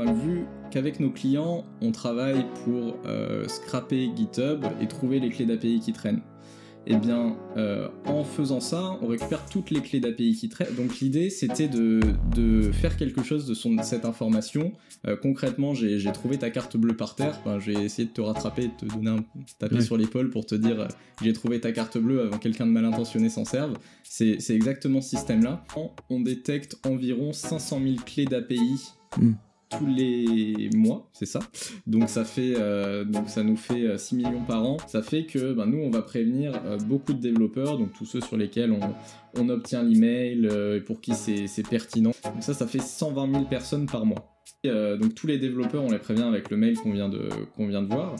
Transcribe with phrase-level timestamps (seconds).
[0.00, 5.44] Bah, vu qu'avec nos clients, on travaille pour euh, scraper GitHub et trouver les clés
[5.44, 6.22] d'API qui traînent.
[6.86, 10.74] Eh bien, euh, en faisant ça, on récupère toutes les clés d'API qui traînent.
[10.74, 12.00] Donc l'idée, c'était de,
[12.72, 13.52] faire quelque chose de
[13.82, 14.72] cette information.
[15.06, 17.38] Euh, concrètement, j'ai trouvé ta carte bleue par terre.
[17.58, 19.24] j'ai essayé de te rattraper, de te donner un
[19.58, 20.88] taper sur l'épaule pour te dire
[21.22, 23.76] j'ai trouvé ta carte bleue avant quelqu'un de mal intentionné s'en serve.
[24.02, 25.62] C'est exactement ce système-là.
[26.08, 28.94] On détecte environ 500 000 clés d'API.
[29.20, 29.32] Hmm
[29.70, 31.40] tous les mois, c'est ça.
[31.86, 34.76] Donc ça fait, euh, donc ça nous fait 6 euh, millions par an.
[34.88, 38.20] Ça fait que ben, nous, on va prévenir euh, beaucoup de développeurs, donc tous ceux
[38.20, 38.80] sur lesquels on,
[39.40, 42.12] on obtient l'email et pour qui c'est pertinent.
[42.24, 44.26] Donc ça, ça fait 120 000 personnes par mois.
[44.64, 47.82] donc tous les développeurs, on les prévient avec le mail qu'on vient de, qu'on vient
[47.82, 48.16] de voir.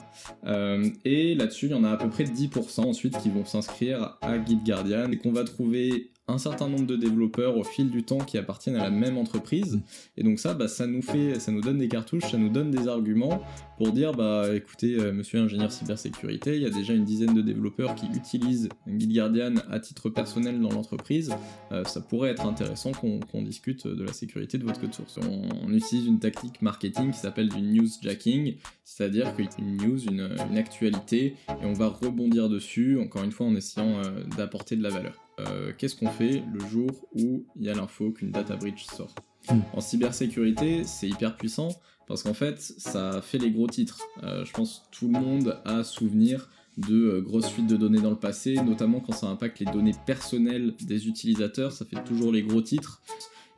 [1.04, 4.38] et là-dessus, il y en a à peu près 10% ensuite qui vont s'inscrire à
[4.38, 8.38] Guardian et qu'on va trouver un certain nombre de développeurs au fil du temps qui
[8.38, 9.80] appartiennent à la même entreprise.
[10.16, 12.70] Et donc ça, bah, ça nous fait, ça nous donne des cartouches, ça nous donne
[12.70, 13.42] des arguments
[13.76, 17.40] pour dire, bah écoutez, euh, monsieur ingénieur cybersécurité, il y a déjà une dizaine de
[17.40, 21.32] développeurs qui utilisent Guardian à titre personnel dans l'entreprise.
[21.72, 25.18] Euh, ça pourrait être intéressant qu'on discute de la sécurité de votre code source.
[25.18, 31.36] On, utilise une tactique marketing qui s'appelle du newsjacking, c'est-à-dire qu'une news, une, une, actualité,
[31.48, 35.29] et on va rebondir dessus, encore une fois en essayant euh, d'apporter de la valeur.
[35.48, 39.14] Euh, qu'est-ce qu'on fait le jour où il y a l'info qu'une data breach sort
[39.50, 39.60] hmm.
[39.72, 41.68] En cybersécurité, c'est hyper puissant
[42.06, 44.00] parce qu'en fait, ça fait les gros titres.
[44.24, 48.00] Euh, je pense que tout le monde a souvenir de euh, grosses fuites de données
[48.00, 52.32] dans le passé, notamment quand ça impacte les données personnelles des utilisateurs, ça fait toujours
[52.32, 53.02] les gros titres.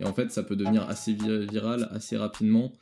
[0.00, 2.72] Et en fait, ça peut devenir assez viral assez rapidement.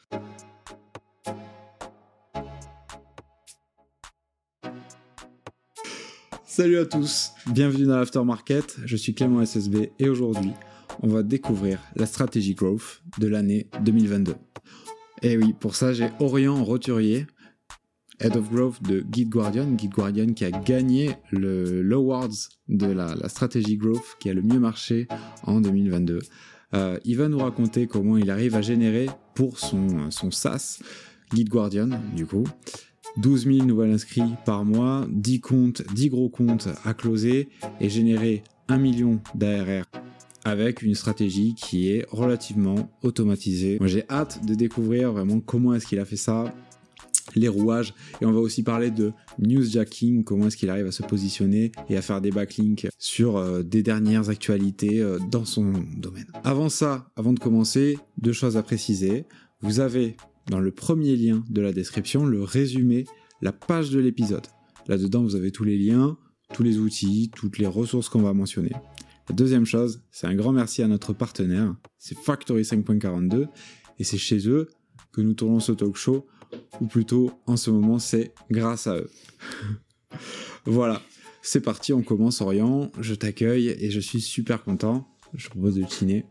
[6.53, 10.51] Salut à tous, bienvenue dans l'Aftermarket, je suis Clément SSB et aujourd'hui
[11.01, 14.35] on va découvrir la stratégie growth de l'année 2022.
[15.23, 17.29] Et oui, pour ça j'ai Orient Roturier,
[18.19, 22.35] Head of Growth de Guide Guardian, Guide Guardian qui a gagné le l'Awards
[22.67, 25.07] de la, stratégie growth qui a le mieux marché
[25.45, 26.19] en 2022.
[26.75, 30.81] Euh, il va nous raconter comment il arrive à générer pour son, son SaaS,
[31.33, 32.43] Guide Guardian du coup,
[33.21, 37.49] 12 000 nouveaux inscrits par mois, 10 comptes, 10 gros comptes à closer
[37.81, 39.85] et générer 1 million d'ARR
[40.45, 43.77] avec une stratégie qui est relativement automatisée.
[43.79, 46.55] Moi j'ai hâte de découvrir vraiment comment est-ce qu'il a fait ça,
[47.35, 51.03] les rouages et on va aussi parler de newsjacking, comment est-ce qu'il arrive à se
[51.03, 56.27] positionner et à faire des backlinks sur euh, des dernières actualités euh, dans son domaine.
[56.43, 59.27] Avant ça, avant de commencer, deux choses à préciser.
[59.61, 60.17] Vous avez
[60.51, 63.07] dans le premier lien de la description le résumé,
[63.41, 64.47] la page de l'épisode.
[64.89, 66.19] Là-dedans, vous avez tous les liens,
[66.53, 68.73] tous les outils, toutes les ressources qu'on va mentionner.
[69.29, 73.47] La deuxième chose, c'est un grand merci à notre partenaire, c'est Factory 5.42,
[73.99, 74.69] et c'est chez eux
[75.13, 76.27] que nous tournons ce talk show,
[76.81, 79.11] ou plutôt en ce moment c'est grâce à eux.
[80.65, 81.01] voilà,
[81.43, 85.07] c'est parti, on commence Orient, je t'accueille et je suis super content.
[85.35, 86.23] Je propose de le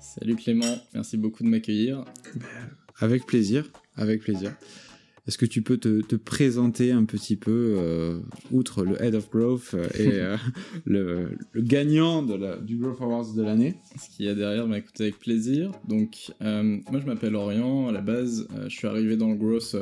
[0.00, 2.06] Salut Clément, merci beaucoup de m'accueillir.
[2.98, 4.52] Avec plaisir, avec plaisir.
[5.26, 8.20] Est-ce que tu peux te, présenter un petit peu, euh,
[8.52, 10.36] outre le Head of Growth euh, et euh,
[10.84, 13.74] le, gagnant de la, du Growth Awards de l'année?
[13.98, 15.72] Ce qu'il y a derrière, bah, écoutez, avec plaisir.
[15.88, 17.88] Donc, moi, je m'appelle Orient.
[17.88, 19.74] À la base, je suis arrivé dans le Growth,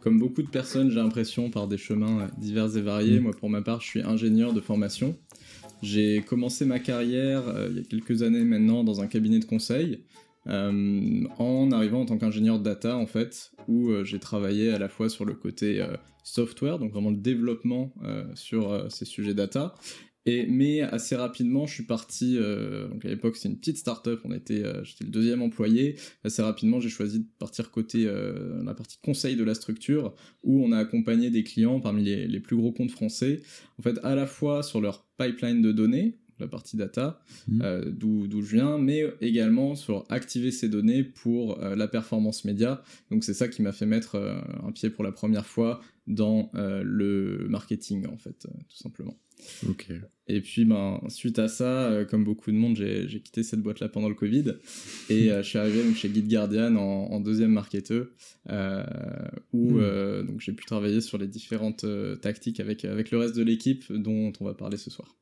[0.00, 3.18] comme beaucoup de personnes, j'ai l'impression, par des chemins divers et variés.
[3.18, 3.24] Mm.
[3.24, 5.16] Moi, pour ma part, je suis ingénieur de formation.
[5.82, 10.00] J'ai commencé ma carrière il y a quelques années maintenant dans un cabinet de conseil.
[10.46, 14.88] Euh, en arrivant en tant qu'ingénieur data en fait, où euh, j'ai travaillé à la
[14.88, 17.92] fois sur le côté euh, software, donc vraiment le développement
[18.34, 19.74] sur ces sujets data,
[20.26, 22.38] et, mais assez rapidement, je suis parti.
[22.38, 24.22] à l'époque, c'était une petite start-up.
[24.24, 25.96] On était, j'étais le deuxième employé.
[26.24, 28.10] Assez rapidement, j'ai choisi de partir côté
[28.64, 32.40] la partie conseil de la structure, où on a accompagné des clients parmi les, les,
[32.40, 33.42] plus gros comptes français.
[33.78, 37.62] En fait, à la fois sur leur pipeline de données, la partie data, mhm.
[37.62, 42.82] euh, d'où je viens, mais également sur activer ces données pour euh, la performance média.
[43.10, 46.50] Donc c'est ça qui m'a fait mettre euh, un pied pour la première fois dans
[46.54, 49.16] le marketing, en fait, tout simplement.
[50.26, 54.10] Et puis, ben, suite à ça, comme beaucoup de monde, j'ai quitté cette boîte-là pendant
[54.10, 54.52] le Covid.
[55.08, 58.06] Et je suis arrivé donc, chez Guide Guardian en, deuxième marketeur,
[59.54, 60.26] où hmm.
[60.26, 61.86] donc j'ai pu travailler sur les différentes
[62.20, 65.16] tactiques avec, avec le reste de l'équipe dont on va parler ce soir.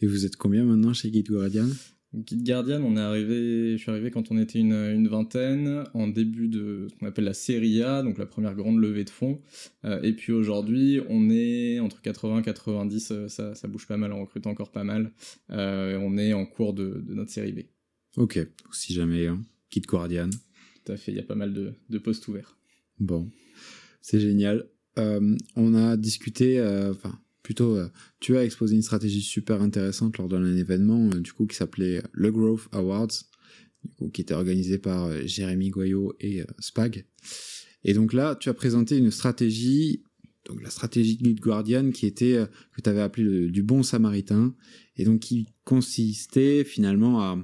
[0.00, 1.68] Et vous êtes combien maintenant chez Guide Guardian?
[2.14, 6.48] Guide Guardian, on est arrivé, je suis arrivé quand on était une, vingtaine, en début
[6.48, 9.42] de ce qu'on appelle la série A, donc la première grande levée de fonds.
[9.84, 13.98] Euh, et puis aujourd'hui, on est entre 80 et 90, euh, ça, ça, bouge pas
[13.98, 15.12] mal, on recrute encore pas mal.
[15.50, 17.60] Euh, on est en cours de, notre série B.
[18.16, 18.38] Ok,
[18.72, 19.42] si jamais, hein.
[19.70, 20.30] Guide Guardian.
[20.84, 21.12] tout à fait.
[21.12, 22.56] Il y a pas mal de, de postes ouverts.
[22.98, 23.30] Bon,
[24.00, 24.66] c'est génial.
[24.98, 27.88] Euh, on a discuté, euh, enfin, plutôt, euh,
[28.20, 32.30] tu as exposé une stratégie super intéressante lors d'un événement, du coup, qui s'appelait le
[32.30, 33.08] Growth Awards,
[33.96, 37.06] du qui était organisé par Jérémy Goyot et Spag.
[37.84, 40.02] Et donc là, tu as présenté une stratégie,
[40.44, 42.44] donc la stratégie Guide Guardian, qui était,
[42.76, 44.54] que tu avais appelé du bon samaritain,
[44.98, 47.42] et donc qui consistait finalement à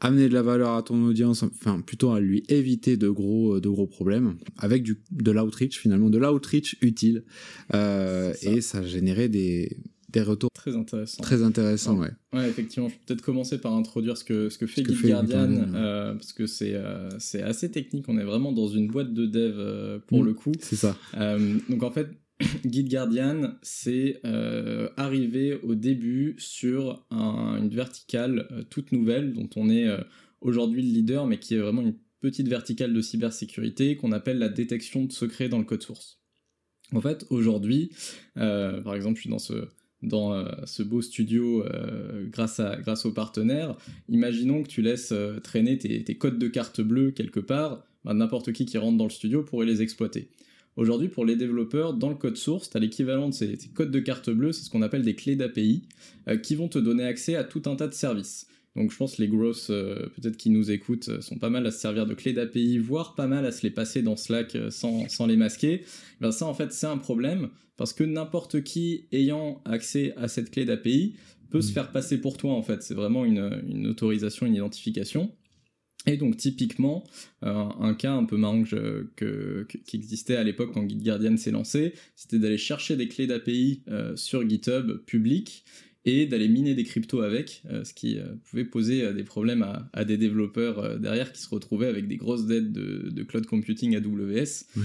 [0.00, 3.60] amener de la valeur à ton audience, enfin plutôt à lui éviter de gros euh,
[3.60, 7.24] de gros problèmes avec du de l'outreach finalement, de l'outreach utile
[7.74, 9.76] euh, et ça générait des
[10.10, 11.22] des retours très intéressants.
[11.22, 12.08] Très intéressants, ouais.
[12.32, 12.88] Ouais, effectivement.
[12.88, 16.32] Je peux peut-être commencer par introduire ce que ce que fait Guide Guardian, euh, parce
[16.32, 18.06] que c'est euh, c'est assez technique.
[18.08, 20.52] On est vraiment dans une boîte de dev pour Mm, le coup.
[20.60, 20.96] C'est ça.
[21.68, 22.08] Donc en fait,
[22.64, 29.48] Guide Guardian, c'est euh, arrivé au début sur un- une verticale euh, toute nouvelle dont
[29.56, 29.98] on est euh,
[30.40, 34.48] aujourd'hui le leader, mais qui est vraiment une petite verticale de cybersécurité qu'on appelle la
[34.48, 36.20] détection de secrets dans le code source.
[36.92, 37.90] En fait, aujourd'hui,
[38.34, 39.30] par exemple, je suis
[40.02, 41.62] dans ce beau studio
[42.32, 42.60] grâce
[43.04, 43.76] aux partenaires.
[44.08, 45.12] Imaginons que tu laisses
[45.44, 49.04] traîner tes, tes codes de carte bleue quelque part, bah, n'importe qui qui rentre dans
[49.04, 50.28] le studio pourrait les exploiter.
[50.78, 53.90] Aujourd'hui, pour les développeurs, dans le code source, tu as l'équivalent de ces, ces codes
[53.90, 55.82] de carte bleue, c'est ce qu'on appelle des clés d'API,
[56.28, 58.46] euh, qui vont te donner accès à tout un tas de services.
[58.76, 61.66] Donc je pense que les grosses, euh, peut-être qui nous écoutent, euh, sont pas mal
[61.66, 64.56] à se servir de clés d'API, voire pas mal à se les passer dans Slack
[64.70, 65.82] sans, sans les masquer.
[66.20, 70.52] Ben ça, en fait, c'est un problème, parce que n'importe qui ayant accès à cette
[70.52, 71.16] clé d'API
[71.50, 71.74] peut se Mm.
[71.74, 72.84] faire passer pour toi, en fait.
[72.84, 75.32] C'est vraiment une, une autorisation, une identification.
[76.08, 77.04] Et donc typiquement,
[77.42, 81.92] euh, un cas un peu marrant qui existait à l'époque quand Git Guardian s'est lancé,
[82.16, 85.64] c'était d'aller chercher des clés d'API euh, sur GitHub public
[86.08, 89.62] et d'aller miner des cryptos avec, euh, ce qui euh, pouvait poser euh, des problèmes
[89.62, 93.46] à, à des développeurs derrière qui se retrouvaient avec des grosses dettes de, de cloud
[93.46, 94.64] computing AWS.
[94.76, 94.82] Oui.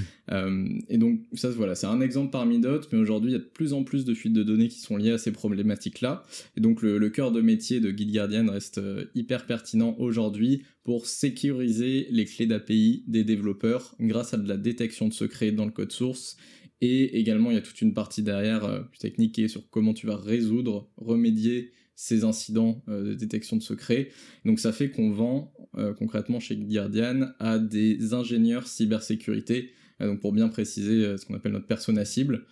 [0.90, 3.44] Et donc ça, voilà, c'est un exemple parmi d'autres, mais aujourd'hui il y a de
[3.44, 6.24] plus en plus de fuites de données qui sont liées à ces problématiques-là.
[6.58, 8.80] Et donc le, le cœur de métier de Git Guardian reste
[9.16, 15.08] hyper pertinent aujourd'hui pour sécuriser les clés d'API des développeurs grâce à de la détection
[15.08, 16.38] de secrets dans le code source.
[16.86, 19.94] Et également, il y a toute une partie derrière euh, technique qui est sur comment
[19.94, 24.10] tu vas résoudre, remédier ces incidents euh, de détection de secrets.
[24.46, 29.72] Donc ça fait qu'on vend euh, concrètement chez Guardian à des ingénieurs cybersécurité.
[30.02, 32.46] Euh, donc pour bien préciser ce qu'on appelle notre persona cible,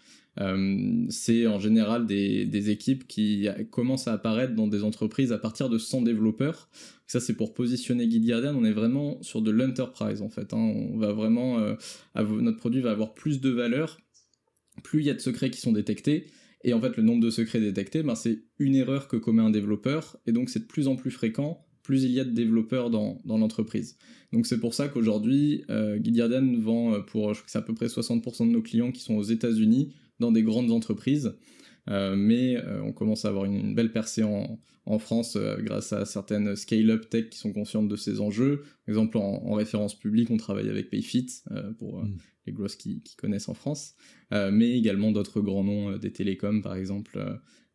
[1.09, 5.77] c'est en général des, équipes qui commencent à apparaître dans des entreprises à partir de
[5.77, 6.69] 100 développeurs.
[7.05, 8.55] Ça, c'est pour positionner Guardian.
[8.55, 10.53] On est vraiment sur de l'enterprise, en fait.
[10.53, 10.57] hein.
[10.57, 11.59] On va vraiment,
[12.15, 13.97] notre produit va avoir plus de valeur
[14.83, 16.27] plus il y a de secrets qui sont détectés.
[16.63, 19.49] Et en fait, le nombre de secrets détectés, ben, c'est une erreur que commet un
[19.49, 20.17] développeur.
[20.27, 23.19] Et donc, c'est de plus en plus fréquent, plus il y a de développeurs dans,
[23.25, 23.97] dans l'entreprise.
[24.31, 25.99] Donc, c'est pour ça qu'aujourd'hui, euh,
[26.59, 29.01] vend euh, pour, je crois que c'est à peu près 60% de nos clients qui
[29.01, 31.35] sont aux États-Unis, dans des grandes entreprises.
[31.89, 36.05] Euh, mais euh, on commence à avoir une, belle percée en, en France grâce à
[36.05, 38.61] certaines scale-up tech qui sont conscientes de ces enjeux.
[38.85, 41.25] Par exemple, en, en référence publique, on travaille avec Payfit
[41.79, 42.17] pour Mm.
[42.45, 43.95] Les grosses qui, connaissent en France,
[44.33, 47.19] Euh, mais également d'autres grands noms euh, des télécoms, par exemple,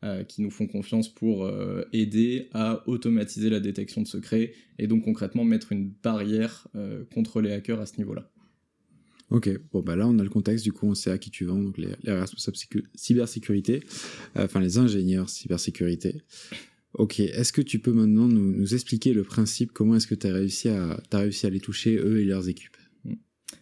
[0.04, 1.50] euh, qui nous font confiance pour
[1.92, 6.68] aider à automatiser la détection de secrets et donc concrètement mettre une barrière
[7.14, 8.30] contre les hackers à ce niveau-là.
[9.30, 11.46] Ok, bon bah là on a le contexte, du coup on sait à qui tu
[11.46, 13.82] vends, donc les, les responsables sécu- cybersécurité,
[14.36, 16.22] enfin les ingénieurs cybersécurité.
[16.92, 20.34] Ok, est-ce que tu peux maintenant nous, expliquer le principe, comment est-ce que tu as
[20.34, 22.76] as réussi à les toucher eux et leurs équipes?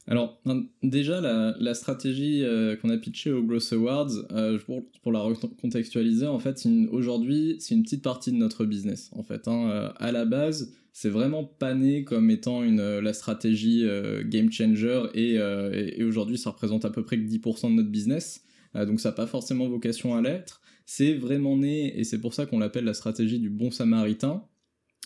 [0.06, 0.42] Alors,
[0.82, 4.58] déjà, la, stratégie euh, qu'on a pitchée au Growth Awards, euh,
[5.02, 9.10] pour, la recontextualiser, en fait, aujourd'hui, c'est une petite partie de notre business.
[9.14, 9.70] En fait, hein.
[9.70, 13.86] Euh, à la base, c'est vraiment pas né comme étant une, la stratégie
[14.26, 18.44] game changer, et, aujourd'hui, ça représente à peu près que 10% de notre business.
[18.74, 20.60] Donc, ça n'a pas forcément vocation à l'être.
[20.86, 24.44] C'est vraiment né, et c'est pour ça qu'on l'appelle la stratégie du bon samaritain,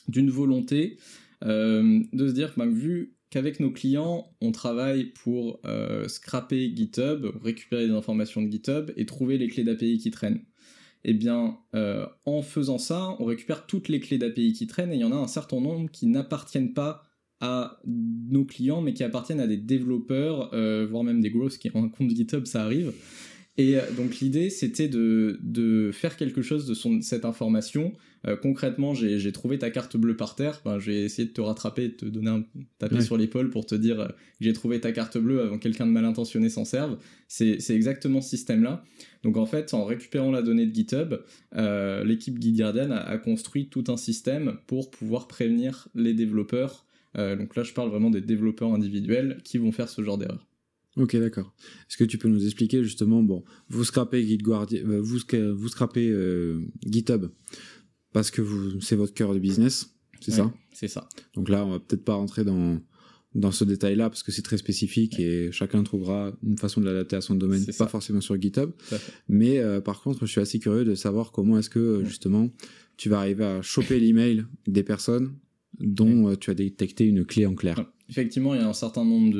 [0.08, 0.99] d'une volonté
[1.42, 7.87] de se dire ben, vu qu'avec nos clients, on travaille pour euh, scraper GitHub, récupérer
[7.87, 10.40] des informations de GitHub et trouver les clés d'API qui traînent.
[11.04, 14.97] Eh bien, euh, en faisant ça, on récupère toutes les clés d'API qui traînent et
[14.97, 17.02] il y en a un certain nombre qui n'appartiennent pas
[17.40, 21.70] à nos clients, mais qui appartiennent à des développeurs, euh, voire même des grosses qui
[21.75, 22.92] ont un compte GitHub, ça arrive.
[23.58, 27.92] Et euh, donc l'idée, c'était de, de faire quelque chose de son, cette information.
[28.26, 30.60] Euh, concrètement, j'ai trouvé ta carte bleue par terre.
[30.64, 32.44] Ben, j'ai essayé de te rattraper, de te donner un
[32.78, 33.00] taper Ouais.
[33.02, 35.86] sur l'épaule pour te dire euh, que j'ai trouvé ta carte bleue avant que quelqu'un
[35.86, 36.98] de mal intentionné s'en serve.
[37.26, 38.84] C'est exactement ce système-là.
[39.22, 41.14] Donc en fait, en récupérant la donnée de GitHub,
[41.56, 46.84] euh, l'équipe Git Guardian a, a construit tout un système pour pouvoir prévenir les développeurs
[47.14, 50.46] donc là, je parle vraiment des développeurs individuels qui vont faire ce genre d'erreur.
[50.98, 51.54] Ok, d'accord.
[51.88, 55.18] Est-ce que tu peux nous expliquer justement, bon, vous scrapez euh, vous,
[55.54, 57.26] vous scrapez euh, GitHub
[58.12, 60.52] parce que vous, c'est votre cœur de business, c'est ça?
[60.72, 61.08] C'est ça.
[61.34, 62.80] Donc là, on va peut-être pas rentrer dans
[63.34, 67.14] dans ce détail-là parce que c'est très spécifique et chacun trouvera une façon de l'adapter
[67.14, 68.70] à son domaine, pas forcément sur GitHub.
[69.28, 72.50] Mais euh, par contre, je suis assez curieux de savoir comment est-ce que justement
[72.96, 75.34] tu vas arriver à choper l'email des personnes
[75.78, 79.34] dont tu as détecté une clé en clair effectivement, il y a un certain nombre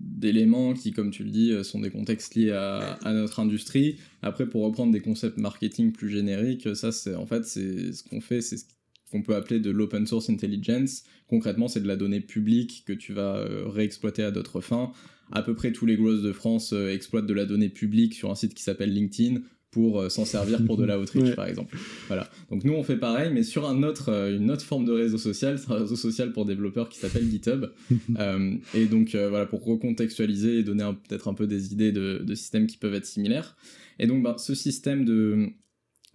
[0.00, 3.96] d'éléments qui, comme tu le dis, sont des contextes liés à, notre industrie.
[4.22, 8.20] Après, pour reprendre des concepts marketing plus génériques, ça, c'est en fait, c'est ce qu'on
[8.20, 8.64] fait, c'est ce
[9.10, 11.04] qu'on peut appeler de l'open source intelligence.
[11.28, 14.92] Concrètement, c'est de la donnée publique que tu vas euh, réexploiter à d'autres fins.
[15.32, 18.30] À peu près tous les grosses de France euh, exploitent de la donnée publique sur
[18.30, 19.40] un site qui s'appelle LinkedIn
[19.70, 21.76] pour euh, s'en servir pour de la outreach par exemple.
[22.08, 22.28] Voilà.
[22.50, 25.18] Donc nous on fait pareil mais sur un autre, euh, une autre forme de réseau
[25.18, 27.66] social, c'est un réseau social pour développeurs qui s'appelle GitHub.
[28.18, 32.34] Euh, et donc voilà pour recontextualiser et donner peut-être un peu des idées de, de,
[32.34, 33.56] systèmes qui peuvent être similaires.
[33.98, 35.48] Et donc ben, ce système de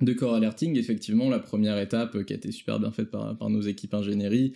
[0.01, 3.49] de core alerting, effectivement, la première étape qui a été super bien faite par, par
[3.49, 4.53] nos équipes ingénierie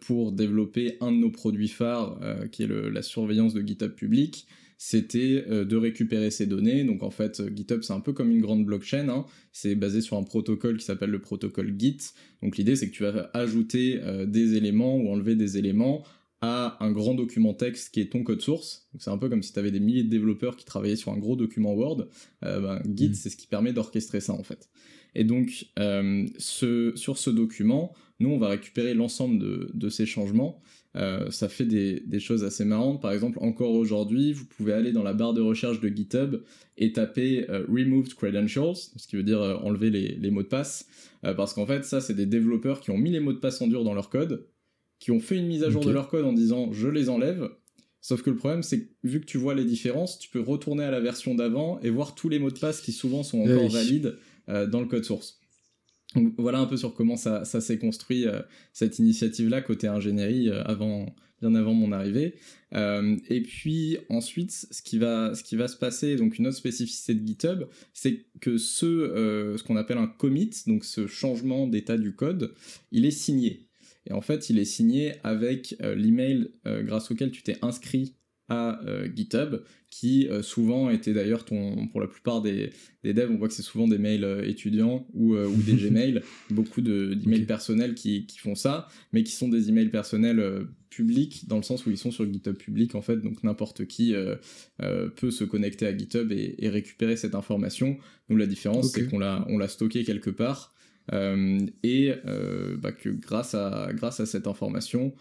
[0.00, 2.20] pour développer un de nos produits phares,
[2.52, 4.46] qui est le, la surveillance de GitHub public,
[4.78, 6.84] c'était euh, de récupérer ces données.
[6.84, 9.08] Donc en fait, GitHub, c'est un peu comme une grande blockchain.
[9.08, 9.26] Hein.
[9.52, 11.98] C'est basé sur un protocole qui s'appelle le protocole Git.
[12.42, 16.04] Donc l'idée, c'est que tu vas ajouter euh, des éléments ou enlever des éléments
[16.40, 18.88] à un grand document texte qui est ton code source.
[18.98, 21.18] C'est un peu comme si tu avais des milliers de développeurs qui travaillaient sur un
[21.18, 22.08] gros document Word.
[22.44, 23.14] Euh, ben, Git, mm.
[23.14, 24.68] c'est ce qui permet d'orchestrer ça en fait.
[25.14, 30.60] Et donc, ce, sur ce document, nous, on va récupérer l'ensemble de, de, ces changements
[30.96, 33.02] euh, ça fait des, choses assez marrantes.
[33.02, 36.42] Par exemple, encore aujourd'hui, vous pouvez aller dans la barre de recherche de GitHub
[36.78, 40.88] et taper euh, Removed Credentials, ce qui veut dire euh, enlever les, mots de passe,
[41.22, 43.66] parce qu'en fait, ça, c'est des développeurs qui ont mis les mots de passe en
[43.66, 44.46] dur dans leur code,
[45.06, 47.48] qui ont fait une mise à jour de leur code en disant je les enlève.
[48.00, 50.82] Sauf que le problème, c'est que vu que tu vois les différences, tu peux retourner
[50.82, 53.68] à la version d'avant et voir tous les mots de passe qui souvent sont encore
[53.68, 54.16] valides
[54.48, 55.40] dans le code source
[56.38, 58.40] voilà un peu sur comment ça, s'est construit euh,
[58.72, 62.34] cette initiative-là côté ingénierie euh, avant, bien avant mon arrivée.
[62.74, 66.56] Euh, et puis ensuite, ce qui va, ce qui va se passer, donc une autre
[66.56, 71.98] spécificité de GitHub, c'est que ce, ce qu'on appelle un commit, donc ce changement d'état
[71.98, 72.54] du code,
[72.92, 73.65] il est signé.
[74.06, 78.14] Et en fait, il est signé avec l'email grâce auquel tu t'es inscrit
[78.48, 82.70] à euh, GitHub, qui euh, souvent était d'ailleurs ton, pour la plupart des,
[83.02, 86.22] des devs, on voit que c'est souvent des mails euh, étudiants ou, ou des Gmail,
[86.50, 91.56] beaucoup d'emails personnels qui, qui, font ça, mais qui sont des emails personnels publics dans
[91.56, 94.14] le sens où ils sont sur GitHub public en fait, donc n'importe qui
[95.16, 97.98] peut se connecter à GitHub et, et, récupérer cette information.
[98.28, 100.74] Donc la différence c'est qu'on l'a on l'a stocké quelque part
[101.12, 102.12] et
[102.78, 105.12] bah, que grâce à grâce à cette information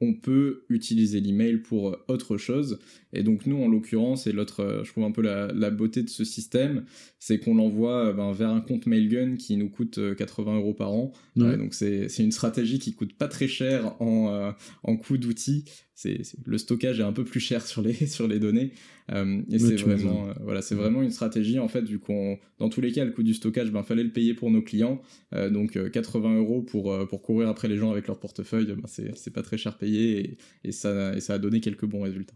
[0.00, 2.78] on peut utiliser l'email pour euh, autre chose.
[3.12, 6.10] Et donc nous, en l'occurrence, et l'autre, euh, je trouve un peu la, beauté de
[6.10, 6.84] ce système,
[7.18, 10.92] c'est qu'on l'envoie euh, ben, vers un compte Mailgun qui nous coûte 80 euros par
[10.92, 11.12] an.
[11.36, 16.58] donc c'est une stratégie qui coûte pas très cher en, en coût d'outils c'est le
[16.58, 18.72] stockage est un peu plus cher sur les sur les données.
[19.12, 22.68] Euh, et c'est vraiment euh, voilà c'est vraiment une stratégie en fait vu qu'on dans
[22.68, 25.00] tous les cas le coût du stockage ben fallait le payer pour nos clients.
[25.34, 29.32] Euh, donc 80 euros pour pour courir après les gens avec leur portefeuille ben, c'est
[29.32, 32.34] pas très cher payé et, ça et ça a donné quelques bons résultats.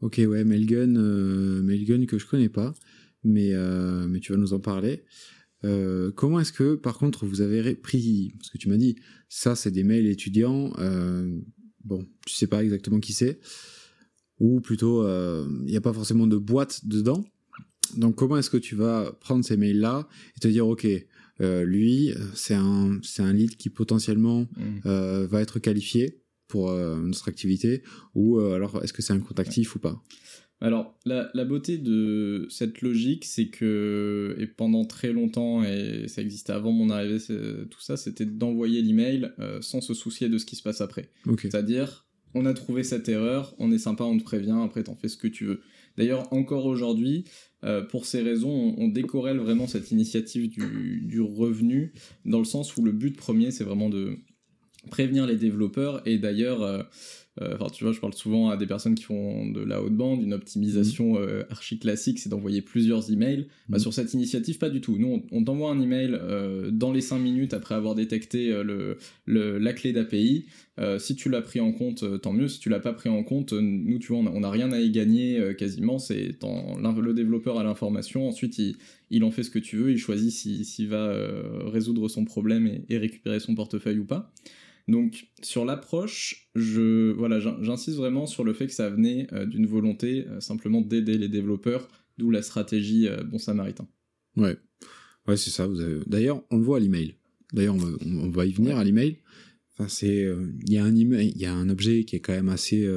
[0.00, 0.94] Ok ouais Melgun
[1.62, 2.72] Melgun que je connais pas
[3.24, 3.52] mais
[4.08, 5.04] mais tu vas nous en parler.
[5.62, 8.96] Comment est-ce que, par contre, vous avez pris, parce que tu m'as dit,
[9.28, 10.72] ça c'est des mails étudiants,
[11.84, 13.40] bon, tu sais pas exactement qui c'est,
[14.38, 17.24] ou plutôt, euh, il n'y a pas forcément de boîte dedans.
[17.96, 20.86] Donc comment est-ce que tu vas prendre ces mails-là et te dire, ok,
[21.40, 24.64] euh, lui, c'est un, c'est un lead qui potentiellement mmh.
[24.86, 27.84] euh, va être qualifié pour notre activité,
[28.16, 30.02] ou alors est-ce que c'est un compte actif ou pas?
[30.62, 36.20] Alors, la, la, beauté de cette logique, c'est que, et pendant très longtemps, et ça
[36.20, 37.16] existait avant mon arrivée,
[37.70, 41.08] tout ça, c'était d'envoyer l'email euh, sans se soucier de ce qui se passe après.
[41.40, 45.08] C'est-à-dire, on a trouvé cette erreur, on est sympa, on te prévient, après t'en fais
[45.08, 45.62] ce que tu veux.
[45.96, 47.24] D'ailleurs, encore aujourd'hui,
[47.64, 51.94] euh, pour ces raisons, on, on, décorrèle vraiment cette initiative du, du, revenu,
[52.26, 54.18] dans le sens où le but premier, c'est vraiment de
[54.90, 56.60] prévenir les développeurs, et d'ailleurs...
[56.62, 56.82] Euh,
[57.54, 60.22] enfin, tu vois, je parle souvent à des personnes qui font de la haute bande,
[60.22, 61.22] une optimisation mhm.
[61.22, 63.46] euh, archi classique, c'est d'envoyer plusieurs emails.
[63.68, 63.82] Bah, mhm.
[63.82, 64.96] sur cette initiative, pas du tout.
[64.98, 69.72] Nous, on, t'envoie un email euh, dans les 5 minutes après avoir détecté le, la
[69.72, 70.46] clé d'API.
[70.98, 72.48] si tu l'as pris en compte, tant mieux.
[72.48, 74.90] Si tu l'as pas pris en compte, nous, tu vois, on n'a rien à y
[74.90, 75.98] gagner quasiment.
[75.98, 78.28] C'est le développeur a l'information.
[78.28, 78.76] Ensuite, il,
[79.10, 79.90] il, en fait ce que tu veux.
[79.90, 81.14] Il choisit s'il va
[81.66, 84.32] résoudre son problème et, et récupérer son portefeuille ou pas.
[84.88, 90.26] Donc sur l'approche, je voilà, j'insiste vraiment sur le fait que ça venait d'une volonté
[90.40, 93.88] simplement d'aider les développeurs, d'où la stratégie Bon Samaritain.
[94.36, 94.56] Ouais,
[95.26, 95.66] ouais, c'est ça.
[95.66, 96.00] Vous avez...
[96.06, 97.14] D'ailleurs, on le voit à l'email.
[97.52, 99.18] D'ailleurs, on, va y venir à l'email.
[99.72, 100.28] Enfin, c'est,
[100.66, 102.88] il y a un email, il y a un objet qui est quand même assez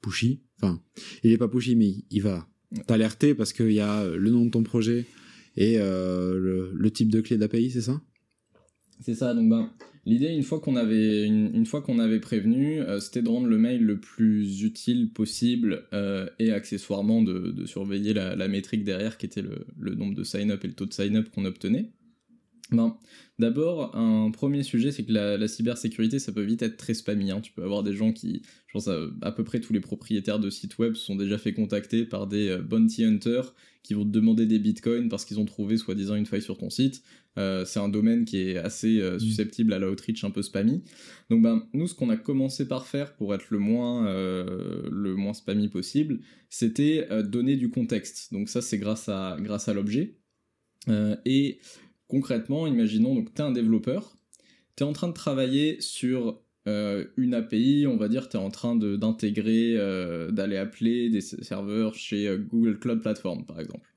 [0.00, 0.42] pushy.
[0.60, 0.80] Enfin,
[1.22, 2.48] il est pas pushy, mais il va
[2.86, 5.06] t'alerter parce qu'il y a le nom de ton projet
[5.58, 8.00] et euh, le, type de clé d'API, c'est ça?
[9.00, 9.34] C'est ça.
[9.34, 9.72] Donc ben,
[10.08, 15.10] l'idée, une fois qu'on avait prévenu, euh, c'était de rendre le mail le plus utile
[15.10, 20.24] possible euh, et accessoirement de, surveiller la, métrique derrière, qui était le, le nombre de
[20.24, 21.90] sign-up et le taux de sign-up qu'on obtenait.
[22.70, 22.98] Ben,
[23.38, 27.30] D'abord, un premier sujet, c'est que la, cybersécurité, ça peut vite être très spammy.
[27.30, 27.40] Hein.
[27.40, 30.50] Tu peux avoir des gens qui, je pense à, peu près tous les propriétaires de
[30.50, 34.44] sites web sont déjà fait contacter par des euh, bounty hunters qui vont te demander
[34.46, 37.04] des bitcoins parce qu'ils ont trouvé soi-disant une faille sur ton site.
[37.38, 39.20] Euh, c'est un domaine qui est assez euh, mmh.
[39.20, 40.82] susceptible à la outreach un peu spammy.
[41.30, 45.32] Donc ben, nous, ce qu'on a commencé par faire pour être le moins, le moins
[45.32, 46.18] spammy possible,
[46.50, 48.32] c'était donner du contexte.
[48.32, 50.16] Donc ça, c'est grâce à, grâce à l'objet.
[51.24, 51.60] et
[52.08, 54.16] Concrètement, imaginons donc tu es un développeur,
[54.76, 58.40] tu es en train de travailler sur euh, une API, on va dire tu es
[58.40, 63.88] en train d'intégrer, euh, d'aller appeler des serveurs chez euh, Google Cloud Platform par exemple.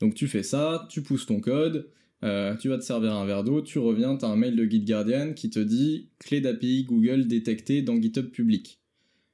[0.00, 1.90] Donc tu fais ça, tu pousses ton code,
[2.22, 5.34] tu vas te servir un verre d'eau, tu reviens, tu as un mail de GitGuardian
[5.34, 8.80] qui te dit clé d'API Google détectée dans GitHub public.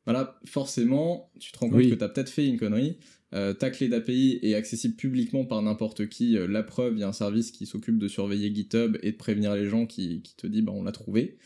[0.06, 2.96] Voilà, forcément, tu te rends compte que tu as peut-être fait une connerie,
[3.32, 6.36] euh, ta clé d'API est accessible publiquement par n'importe qui.
[6.36, 9.16] Euh, la preuve, il y a un service qui s'occupe de surveiller GitHub et de
[9.16, 11.36] prévenir les gens qui, te dit bah, on l'a trouvé.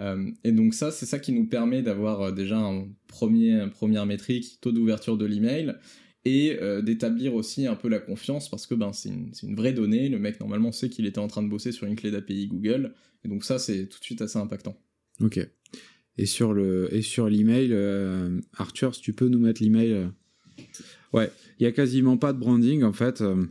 [0.00, 4.58] Euh, et donc ça, c'est ça qui nous permet d'avoir déjà un premier, première métrique,
[4.60, 5.74] taux d'ouverture de l'email,
[6.26, 10.08] et d'établir aussi un peu la confiance parce que ben, c'est une, vraie donnée.
[10.08, 12.94] Le mec normalement sait qu'il était en train de bosser sur une clé d'API Google,
[13.26, 14.74] et donc ça c'est tout de suite assez impactant.
[15.20, 15.46] Ok.
[16.16, 17.76] Et sur le et sur l'email,
[18.56, 20.08] Arthur, si tu peux nous mettre l'email.
[21.14, 21.30] Ouais,
[21.60, 23.20] il y a quasiment pas de branding en fait.
[23.20, 23.46] Euh,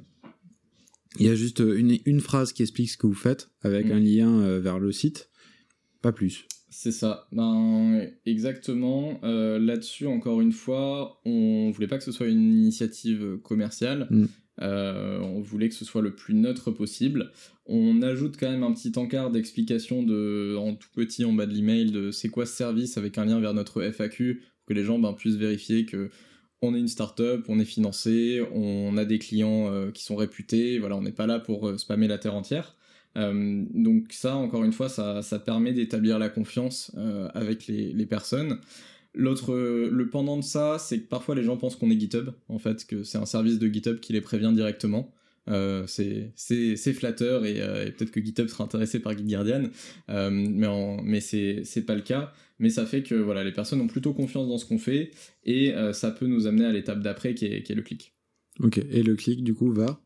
[1.20, 3.92] il y a juste une, une, phrase qui explique ce que vous faites avec mm.
[3.92, 5.29] un lien euh, vers le site,
[6.01, 6.46] pas plus.
[6.70, 7.27] C'est ça.
[7.31, 9.20] Ben, exactement.
[9.24, 14.07] Euh, là-dessus, encore une fois, on voulait pas que ce soit une initiative commerciale.
[14.09, 14.25] Mm.
[14.59, 17.31] on voulait que ce soit le plus neutre possible.
[17.66, 21.53] On ajoute quand même un petit encart d'explication de, en tout petit en bas de
[21.53, 24.83] l'email de c'est quoi ce service avec un lien vers notre FAQ pour que les
[24.83, 26.09] gens ben, puissent vérifier que
[26.63, 30.81] on est une start-up, on est financé, on a des clients euh, qui sont réputés,
[30.81, 32.75] on n'est pas là pour euh, spammer la terre entière.
[33.17, 36.91] Euh, donc ça, encore une fois, ça, permet d'établir la confiance
[37.33, 38.59] avec les, personnes.
[39.13, 42.57] L'autre, le pendant de ça, c'est que parfois les gens pensent qu'on est GitHub, en
[42.57, 45.13] fait, que c'est un service de GitHub qui les prévient directement.
[45.48, 47.56] C'est flatteur et,
[47.96, 49.70] peut-être que GitHub sera intéressé par GitGuardian,
[50.08, 50.68] mais,
[51.03, 52.34] mais c'est pas le cas.
[52.60, 55.12] Mais ça fait que voilà, les personnes ont plutôt confiance dans ce qu'on fait
[55.44, 58.16] et euh, ça peut nous amener à l'étape d'après qui est, le clic.
[58.60, 60.00] Ok, et le clic du coup va?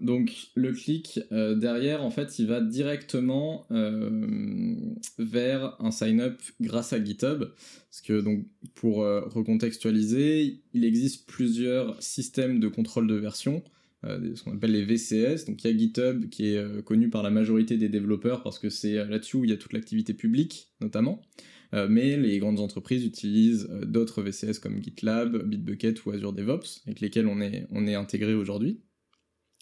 [0.00, 4.76] Donc le clic euh, derrière, en fait, il va directement euh,
[5.18, 7.46] vers un sign-up grâce à GitHub.
[7.90, 13.64] Parce que donc pour recontextualiser, il existe plusieurs systèmes de contrôle de version,
[14.04, 15.44] ce qu'on appelle les VCS.
[15.46, 18.70] Donc il y a GitHub qui est connu par la majorité des développeurs parce que
[18.70, 21.22] c'est là-dessus où il y a toute l'activité publique notamment.
[21.74, 26.82] Euh, mais les grandes entreprises utilisent euh, d'autres VCS comme GitLab, Bitbucket ou Azure DevOps,
[26.86, 28.80] avec lesquels on est intégré aujourd'hui.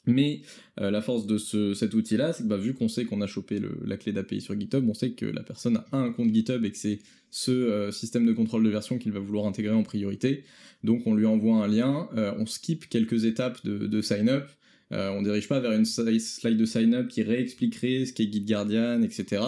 [0.08, 0.42] Mais
[0.80, 3.26] euh, la force de ce, cet outil-là, c'est que bah, vu qu'on sait qu'on a
[3.26, 6.64] chopé la clé d'API sur GitHub, on sait que la personne a un compte GitHub
[6.64, 6.98] et que c'est
[7.30, 10.44] ce système de contrôle de version qu'il va vouloir intégrer en priorité.
[10.82, 14.48] Donc on lui envoie un lien, on skip quelques étapes de, sign-up,
[14.90, 19.40] on dirige pas vers une slide de sign-up qui réexpliquerait ce qu'est GitGuardian, etc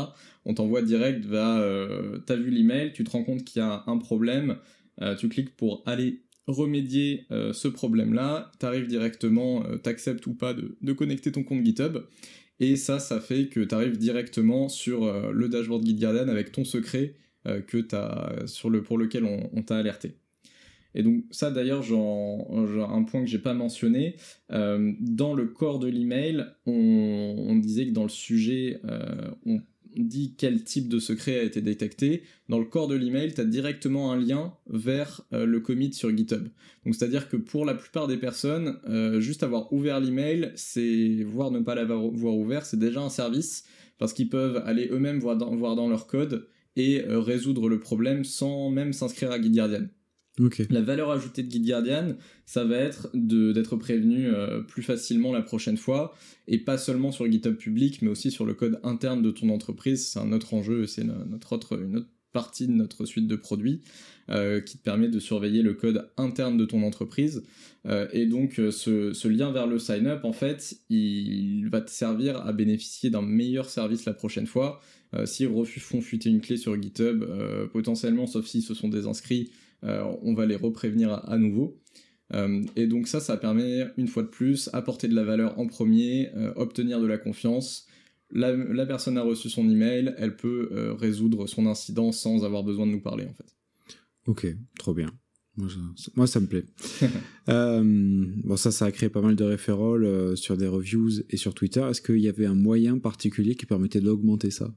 [0.45, 3.99] on t'envoie direct, euh, t'as vu l'email, tu te rends compte qu'il y a un
[3.99, 4.57] problème,
[5.03, 10.93] euh, tu cliques pour aller remédier euh, ce problème-là, t'arrives directement, t'acceptes ou pas de,
[10.93, 11.99] connecter ton compte GitHub,
[12.59, 17.15] et ça, ça fait que t'arrives directement sur le dashboard GitGuardian avec ton secret
[17.67, 17.87] que
[18.47, 20.17] sur le, pour lequel on, t'a alerté.
[20.95, 24.17] Et donc ça d'ailleurs, un point que j'ai pas mentionné,
[24.51, 28.83] dans le corps de l'email, on, on, disait que dans le sujet,
[29.47, 29.63] on
[29.97, 33.45] dit quel type de secret a été détecté, dans le corps de l'email, tu as
[33.45, 36.49] directement un lien vers euh, le commit sur GitHub.
[36.85, 41.51] Donc c'est-à-dire que pour la plupart des personnes, euh, juste avoir ouvert l'email, c'est voire
[41.51, 43.65] ne pas l'avoir ouvert, c'est déjà un service
[43.99, 48.71] parce qu'ils peuvent aller eux-mêmes voir dans, leur code et euh, résoudre le problème sans
[48.71, 49.39] même s'inscrire à
[50.71, 52.15] La valeur ajoutée de GitGuardian,
[52.47, 56.15] ça va être d'être prévenu euh, plus facilement la prochaine fois,
[56.49, 60.09] et pas seulement sur GitHub public, mais aussi sur le code interne de ton entreprise.
[60.09, 63.81] C'est un autre enjeu, c'est une autre partie de notre suite de produits
[64.31, 67.43] euh, qui te permet de surveiller le code interne de ton entreprise.
[67.87, 72.37] Euh, et donc ce, ce, lien vers le sign-up, en fait, il va te servir
[72.47, 74.81] à bénéficier d'un meilleur service la prochaine fois.
[75.25, 77.25] S'ils font fuiter une clé sur GitHub,
[77.73, 81.81] potentiellement, sauf s'ils se sont désinscrits, euh, on va les reprévenir à, nouveau.
[82.33, 85.67] Euh, et donc ça, ça permet une fois de plus apporter de la valeur en
[85.67, 87.87] premier, euh, obtenir de la confiance.
[88.31, 92.93] La, personne a reçu son email, elle peut résoudre son incident sans avoir besoin de
[92.93, 93.57] nous parler en fait.
[94.27, 94.47] Ok,
[94.79, 95.11] trop bien.
[96.15, 96.65] Moi ça, me plaît.
[97.49, 101.85] bon, ça, ça a créé pas mal de référoles sur des reviews et sur Twitter.
[101.91, 104.73] Est-ce qu'il y avait un moyen particulier qui permettait d'augmenter ça?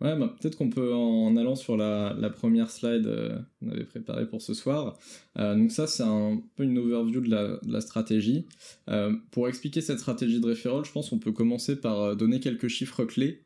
[0.00, 4.28] Ouais, bah, peut-être qu'on peut, en, allant sur la, première slide euh, qu'on avait préparée
[4.28, 4.96] pour ce soir.
[5.38, 8.46] Euh, donc ça, c'est un peu une overview de la, stratégie.
[8.88, 12.68] Euh, pour expliquer cette stratégie de référol, je pense qu'on peut commencer par donner quelques
[12.68, 13.42] chiffres clés.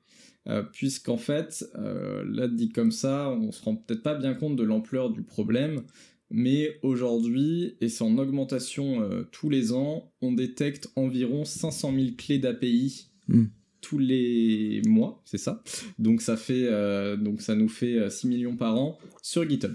[0.72, 5.10] puisqu'en fait, là dit comme ça, on se rend peut-être pas bien compte de l'ampleur
[5.10, 5.82] du problème,
[6.30, 12.38] mais aujourd'hui, et c'est en augmentation tous les ans, on détecte environ 500 000 clés
[12.38, 13.44] d'API hmm
[13.82, 15.62] tous les mois, c'est ça.
[15.98, 19.74] Donc ça fait euh, donc ça nous fait 6 euh, millions par an sur GitHub.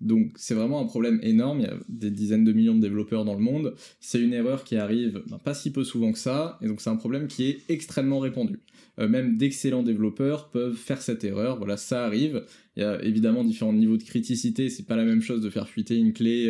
[0.00, 3.24] Donc c'est vraiment un problème énorme, il y a des dizaines de millions de développeurs
[3.24, 6.56] dans le monde, c'est une erreur qui arrive ben, pas si peu souvent que ça,
[6.62, 8.60] et donc c'est un problème qui est extrêmement répandu.
[9.00, 12.44] Euh, même d'excellents développeurs peuvent faire cette erreur, voilà, ça arrive.
[12.76, 15.68] Il y a évidemment différents niveaux de criticité, c'est pas la même chose de faire
[15.68, 16.48] fuiter une clé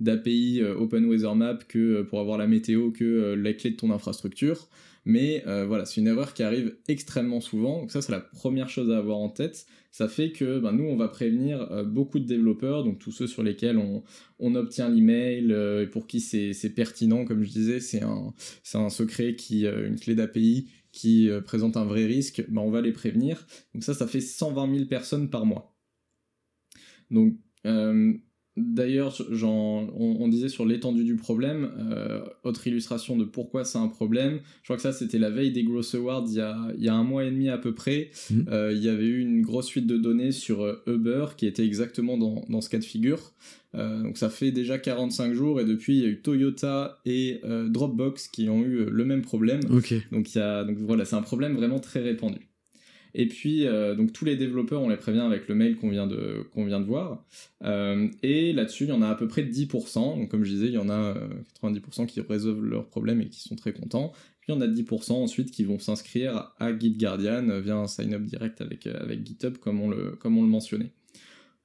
[0.00, 4.68] d'API Open Weather Map que pour avoir la météo que la clé de ton infrastructure.
[5.08, 7.80] Mais euh, voilà, c'est une erreur qui arrive extrêmement souvent.
[7.80, 9.64] Donc ça, c'est la première chose à avoir en tête.
[9.90, 13.26] Ça fait que ben, nous, on va prévenir euh, beaucoup de développeurs, donc tous ceux
[13.26, 18.02] sur lesquels on, obtient l'email euh, et pour qui c'est pertinent, comme je disais, c'est
[18.02, 22.92] un, secret qui, une clé d'API qui présente un vrai risque, ben, on va les
[22.92, 23.46] prévenir.
[23.72, 25.74] Donc ça, ça fait 120 000 personnes par mois.
[27.10, 27.34] Donc
[28.58, 34.40] D'ailleurs, on, disait sur l'étendue du problème, euh, autre illustration de pourquoi c'est un problème.
[34.62, 36.34] Je crois que ça, c'était la veille des Gross Awards il
[36.84, 38.10] y a, un mois et demi à peu près.
[38.30, 38.46] Mhm.
[38.50, 41.64] Euh, il y avait eu une grosse suite de données sur euh, Uber qui était
[41.64, 43.32] exactement dans, ce cas de figure.
[43.74, 48.28] donc ça fait déjà 45 jours et depuis il y a eu Toyota et Dropbox
[48.28, 49.60] qui ont eu le même problème.
[49.62, 52.47] Donc, donc voilà, c'est un problème vraiment très répandu.
[53.18, 56.06] Et puis, euh, donc tous les développeurs, on les prévient avec le mail qu'on vient
[56.06, 57.24] de, voir.
[57.64, 59.94] Euh, et là-dessus, il y en a à peu près 10%.
[59.94, 61.14] Donc, comme je disais, il y en a
[61.60, 64.12] 90% euh, qui résolvent leurs problèmes et qui sont très contents.
[64.40, 68.88] Puis, en a 10% ensuite qui vont s'inscrire à GitGuardian via un sign-up direct avec,
[69.26, 70.92] GitHub, on comme on le mentionnait.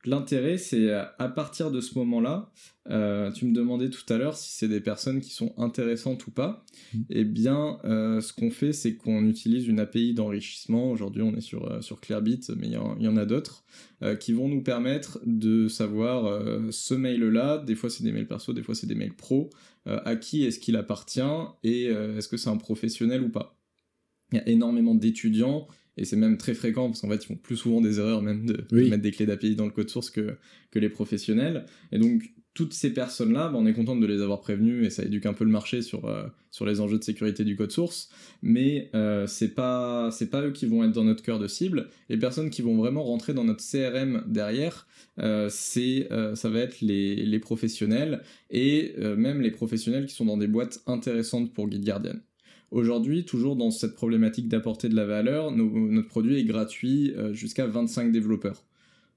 [0.05, 2.51] L'intérêt, c'est à partir de ce moment-là,
[2.89, 6.31] euh, tu me demandais tout à l'heure si c'est des personnes qui sont intéressantes ou
[6.31, 6.65] pas.
[6.93, 6.99] Mm.
[7.09, 10.91] Eh bien, euh, ce qu'on fait, c'est qu'on utilise une API d'enrichissement.
[10.91, 13.63] Aujourd'hui, on est sur, euh, sur Clearbit, mais il y, en a d'autres
[14.19, 17.59] qui vont nous permettre de savoir ce mail-là.
[17.59, 19.49] Des fois, c'est des mails perso, des fois, c'est des mails pro.
[19.85, 21.21] à qui est-ce qu'il appartient
[21.63, 23.57] et est-ce que c'est un professionnel ou pas?
[24.33, 27.35] Il y a énormément d'étudiants et c'est même très fréquent parce qu'en fait ils font
[27.35, 30.35] plus souvent des erreurs même de, mettre des clés d'API dans le code source que,
[30.71, 34.39] que les professionnels et donc toutes ces personnes-là, bah, on est content de les avoir
[34.39, 37.43] prévenues et ça éduque un peu le marché sur, euh, sur les enjeux de sécurité
[37.43, 38.09] du code source,
[38.43, 41.89] mais euh, c'est pas c'est pas eux qui vont être dans notre cœur de cible.
[42.09, 44.87] Les personnes qui vont vraiment rentrer dans notre CRM derrière,
[45.19, 50.25] euh, c'est euh, ça va être les, les professionnels et même les professionnels qui sont
[50.25, 52.19] dans des boîtes intéressantes pour GitGuardian.
[52.73, 58.11] Aujourd'hui, toujours dans cette problématique d'apporter de la valeur, notre produit est gratuit jusqu'à 25
[58.11, 58.63] développeurs.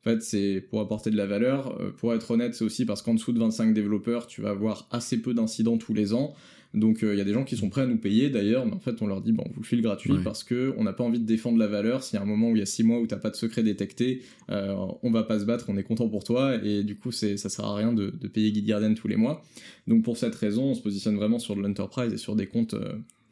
[0.06, 1.80] En fait, c'est pour apporter de la valeur.
[1.80, 4.86] Euh, pour être honnête, c'est aussi parce qu'en dessous de 25 développeurs, tu vas avoir
[4.92, 6.34] assez peu d'incidents tous les ans.
[6.74, 8.74] Donc il euh, y a des gens qui sont prêts à nous payer d'ailleurs, mais
[8.74, 10.92] en fait on leur dit bon on vous le file gratuit parce que on n'a
[10.92, 12.04] pas envie de défendre la valeur.
[12.04, 13.36] S'il y a un moment où il y a 6 mois où t'as pas de
[13.36, 16.96] secret détecté, euh, on va pas se battre, on est content pour toi et du
[16.96, 19.42] coup c'est ça sert à rien de, payer Guide tous les mois.
[19.88, 22.76] Donc pour cette raison on se positionne vraiment sur de l'enterprise et sur des comptes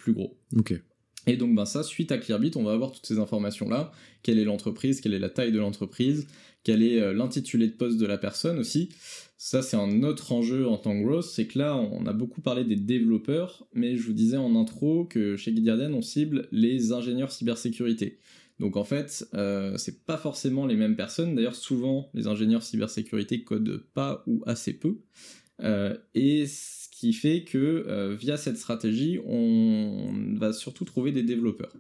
[0.04, 0.36] plus gros.
[0.54, 0.78] Ok.
[1.26, 3.90] Et donc ben ça, suite à Clearbit, on va avoir toutes ces informations-là.
[4.22, 6.26] Quelle est l'entreprise, quelle est la taille de l'entreprise,
[6.62, 8.90] quel est euh, l'intitulé de poste de la personne aussi.
[9.38, 12.42] Ça, c'est un autre enjeu en tant que growth, c'est que là, on a beaucoup
[12.42, 16.92] parlé des développeurs, mais je vous disais en intro que chez GitGuardian, on cible les
[16.92, 18.18] ingénieurs cybersécurité.
[18.60, 21.34] Donc en fait, euh, c'est pas forcément les mêmes personnes.
[21.34, 24.98] D'ailleurs, souvent, les ingénieurs cybersécurité codent pas ou assez peu.
[25.62, 26.46] Euh, et
[27.04, 31.74] qui fait que via cette stratégie, on va surtout trouver des développeurs.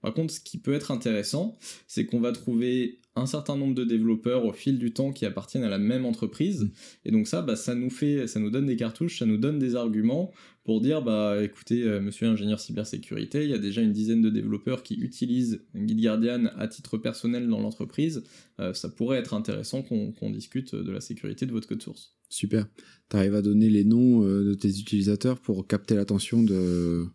[0.00, 3.84] Par contre, ce qui peut être intéressant, c'est qu'on va trouver un certain nombre de
[3.84, 6.64] développeurs au fil du temps qui appartiennent à la même entreprise.
[6.64, 6.70] Mm.
[7.06, 9.58] Et donc ça, bah, ça nous fait, ça nous donne des cartouches, ça nous donne
[9.58, 10.32] des arguments
[10.64, 14.30] pour dire, bah, écoutez, euh, monsieur ingénieur cybersécurité, il y a déjà une dizaine de
[14.30, 18.22] développeurs qui utilisent Guide Guardian à titre personnel dans l'entreprise.
[18.60, 22.18] Euh, ça pourrait être intéressant qu'on discute de la sécurité de votre code source.
[22.28, 22.66] Super.
[23.08, 27.06] Tu arrives à donner les noms euh, de tes utilisateurs pour capter l'attention de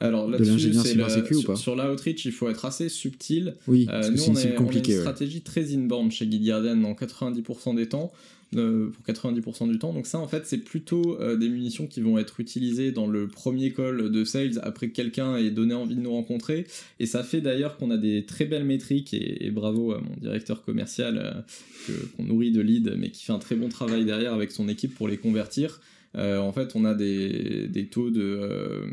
[0.00, 0.74] alors là-dessus,
[1.40, 3.54] sur, sur l'outreach, il faut être assez subtil.
[3.66, 7.76] Oui, euh, nous, on, est, compliqué, une stratégie très inbound chez Guide Guardian dans 90%
[7.76, 8.12] des temps,
[8.56, 9.94] euh, pour 90% du temps.
[9.94, 13.26] Donc ça, en fait, c'est plutôt euh, des munitions qui vont être utilisées dans le
[13.26, 16.66] premier call de sales après que quelqu'un ait donné envie de nous rencontrer.
[17.00, 20.62] Et ça fait d'ailleurs qu'on a des très belles métriques, et, bravo à mon directeur
[20.62, 21.44] commercial
[22.16, 24.94] qu'on nourrit de leads, mais qui fait un très bon travail derrière avec son équipe
[24.94, 25.80] pour les convertir.
[26.16, 28.86] Euh, en fait, on a des, des taux de euh,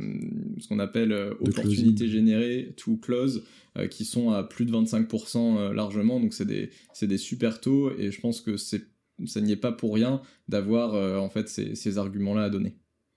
[0.60, 3.44] ce qu'on appelle euh, opportunité générée to close
[3.90, 6.20] qui sont à plus de 25% largement.
[6.20, 6.70] Donc, c'est des,
[7.02, 8.84] des super taux et je pense que c'est
[9.26, 12.76] ça n'y est pas pour rien d'avoir en fait ces, ces arguments-là à donner.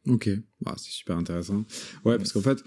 [0.09, 0.31] Ok,
[0.63, 1.65] bah, c'est super intéressant.
[2.07, 2.63] Ouais, parce qu'en fait,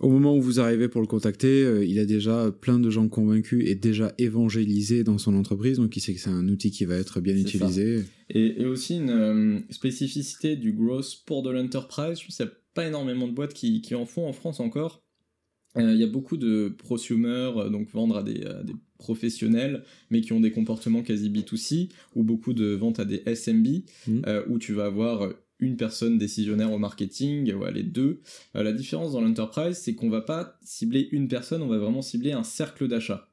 [0.00, 3.08] au moment où vous arrivez pour le contacter, euh, il a déjà plein de gens
[3.08, 6.86] convaincus et déjà évangélisé dans son entreprise, donc il sait que c'est un outil qui
[6.86, 8.04] va être bien utilisé.
[8.30, 12.54] Et, aussi une euh, spécificité du growth pour de l'enterprise, je pense qu'il n'y a
[12.74, 15.04] pas énormément de boîtes qui, en font en France encore.
[15.76, 18.42] Euh, il y a beaucoup de prosumers, donc vendre à des,
[18.98, 23.66] professionnels, mais qui ont des comportements quasi B2C, ou beaucoup de ventes à des SMB,
[24.06, 24.20] mmh.
[24.48, 28.20] où tu vas avoir une personne décisionnaire au marketing, ou les deux.
[28.56, 32.02] Euh, la différence dans l'enterprise, c'est qu'on va pas cibler une personne, on va vraiment
[32.02, 33.28] cibler un cercle d'achat.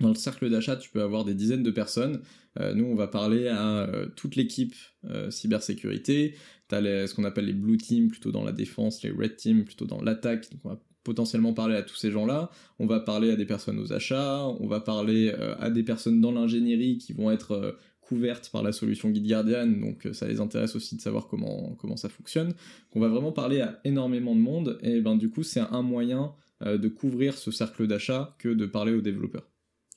[0.00, 2.20] Dans le cercle d'achat, tu peux avoir des dizaines de personnes.
[2.58, 4.74] Euh, nous, on va parler à euh, toute l'équipe
[5.30, 6.34] cybersécurité.
[6.68, 9.64] Tu as ce qu'on appelle les blue teams plutôt dans la défense, les red teams
[9.64, 10.48] plutôt dans l'attaque.
[10.64, 12.50] On va potentiellement parler à tous ces gens-là.
[12.78, 14.46] On va parler à des personnes aux achats.
[14.60, 17.76] On va parler à des personnes dans l'ingénierie qui vont être
[18.08, 21.74] couvertes par la solution Guide Guardian, donc euh, ça les intéresse aussi de savoir comment,
[21.80, 22.54] comment ça fonctionne.
[22.92, 26.32] On va vraiment parler à énormément de monde, et ben du coup c'est un moyen
[26.62, 29.50] euh, de couvrir ce cercle d'achat que de parler aux développeurs.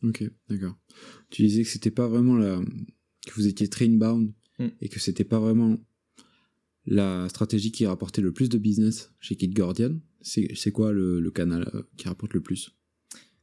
[0.04, 0.76] Ok, d'accord.
[1.30, 2.62] Tu disais que c'était pas vraiment la...
[3.26, 4.68] que vous étiez très inbound, hmm.
[4.82, 5.78] et que c'était pas vraiment
[6.86, 9.98] la stratégie qui rapportait le plus de business chez Guide Guardian.
[10.22, 12.72] C'est quoi le, le canal euh, qui rapporte le plus?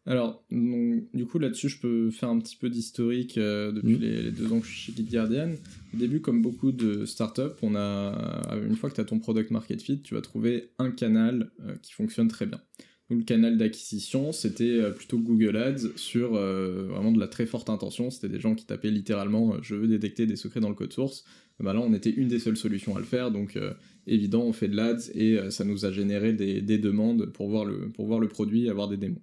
[0.07, 4.01] Alors, du coup, là-dessus, je peux faire un petit peu d'historique euh, depuis mm.
[4.01, 5.53] les, deux ans que je suis chez Guardian.
[5.95, 9.51] Au début, comme beaucoup de startups, on a, une fois que tu as ton product
[9.51, 12.61] market fit, tu vas trouver un canal euh, qui fonctionne très bien.
[13.09, 17.71] Donc, le canal d'acquisition, c'était euh, plutôt Google Ads sur vraiment de la très forte
[17.71, 18.11] intention.
[18.11, 21.25] C'était des gens qui tapaient littéralement Je veux détecter des secrets dans le code source.
[21.61, 23.31] Bah là, on était une des seules solutions à le faire.
[23.31, 23.59] Donc,
[24.07, 27.65] évident, on fait de l'Ads et ça nous a généré des, des, demandes pour voir,
[27.65, 29.21] le, pour voir le produit et avoir des démos.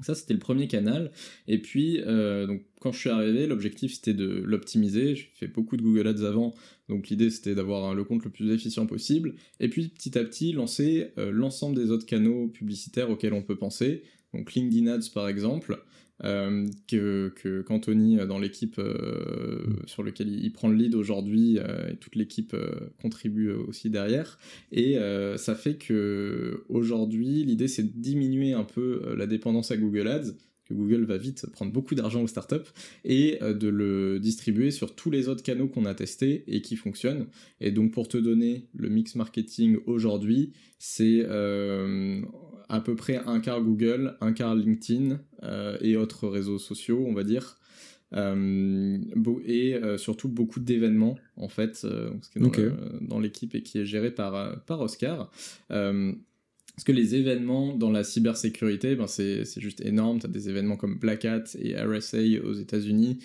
[0.00, 1.10] Ça, c'était le premier canal.
[1.48, 5.14] Et puis, euh, quand je suis arrivé, l'objectif c'était de l'optimiser.
[5.14, 6.54] J'ai fait beaucoup de Google Ads avant,
[6.88, 9.34] donc l'idée c'était d'avoir le compte le plus efficient possible.
[9.60, 13.56] Et puis, petit à petit, lancer euh, l'ensemble des autres canaux publicitaires auxquels on peut
[13.56, 14.02] penser.
[14.34, 15.82] Donc, LinkedIn Ads par exemple,
[16.24, 21.58] euh, que, que qu'Anthony euh, dans l'équipe euh, sur lequel il, prend le lead aujourd'hui
[21.58, 22.56] et toute l'équipe
[23.02, 24.38] contribue aussi derrière
[24.72, 24.96] et
[25.36, 30.32] ça fait que aujourd'hui l'idée c'est de diminuer un peu la dépendance à Google Ads
[30.64, 32.70] que Google va vite prendre beaucoup d'argent aux startups
[33.04, 37.26] et de le distribuer sur tous les autres canaux qu'on a testés et qui fonctionnent.
[37.60, 41.24] Et donc pour te donner le mix marketing aujourd'hui, c'est
[42.68, 47.14] à peu près un quart Google, un quart LinkedIn euh, et autres réseaux sociaux, on
[47.14, 47.58] va dire.
[48.12, 48.98] Euh,
[49.44, 51.84] et euh, surtout beaucoup d'événements en fait
[52.36, 55.30] dans, l'équipe et qui est géré par, par Oscar
[55.68, 60.18] parce que les événements dans la cybersécurité, ben c'est juste énorme.
[60.20, 63.18] Tu as des événements comme Black Hat et RSA aux États-Unis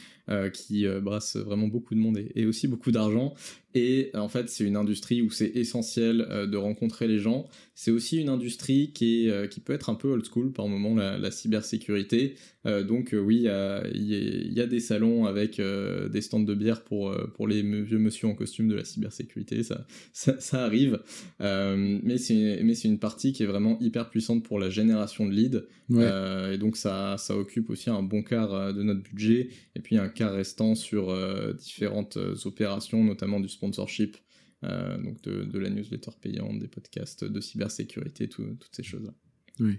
[0.53, 3.33] qui brassent vraiment beaucoup de monde et aussi beaucoup d'argent.
[3.73, 7.47] Et en fait, c'est une industrie où c'est essentiel euh, de rencontrer les gens.
[7.73, 10.67] C'est aussi une industrie qui, est, euh, qui peut être un peu old school par
[10.67, 12.35] moment, la, la cybersécurité.
[12.65, 13.47] Euh, donc oui,
[13.93, 18.27] il y, a des salons avec des stands de bière pour, pour les vieux monsieur
[18.27, 20.99] en costume de la cybersécurité, ça, ça, arrive.
[21.39, 25.63] mais c'est une, une partie qui est vraiment hyper puissante pour la génération de leads.
[25.89, 29.49] et donc ça, ça occupe aussi un bon quart de notre budget.
[29.75, 31.15] Et puis un quart restant sur
[31.57, 34.17] différentes opérations, notamment du sponsorship,
[34.63, 39.13] euh, donc de, la newsletter payante, des podcasts de cybersécurité, toutes ces choses-là.
[39.59, 39.77] Oui.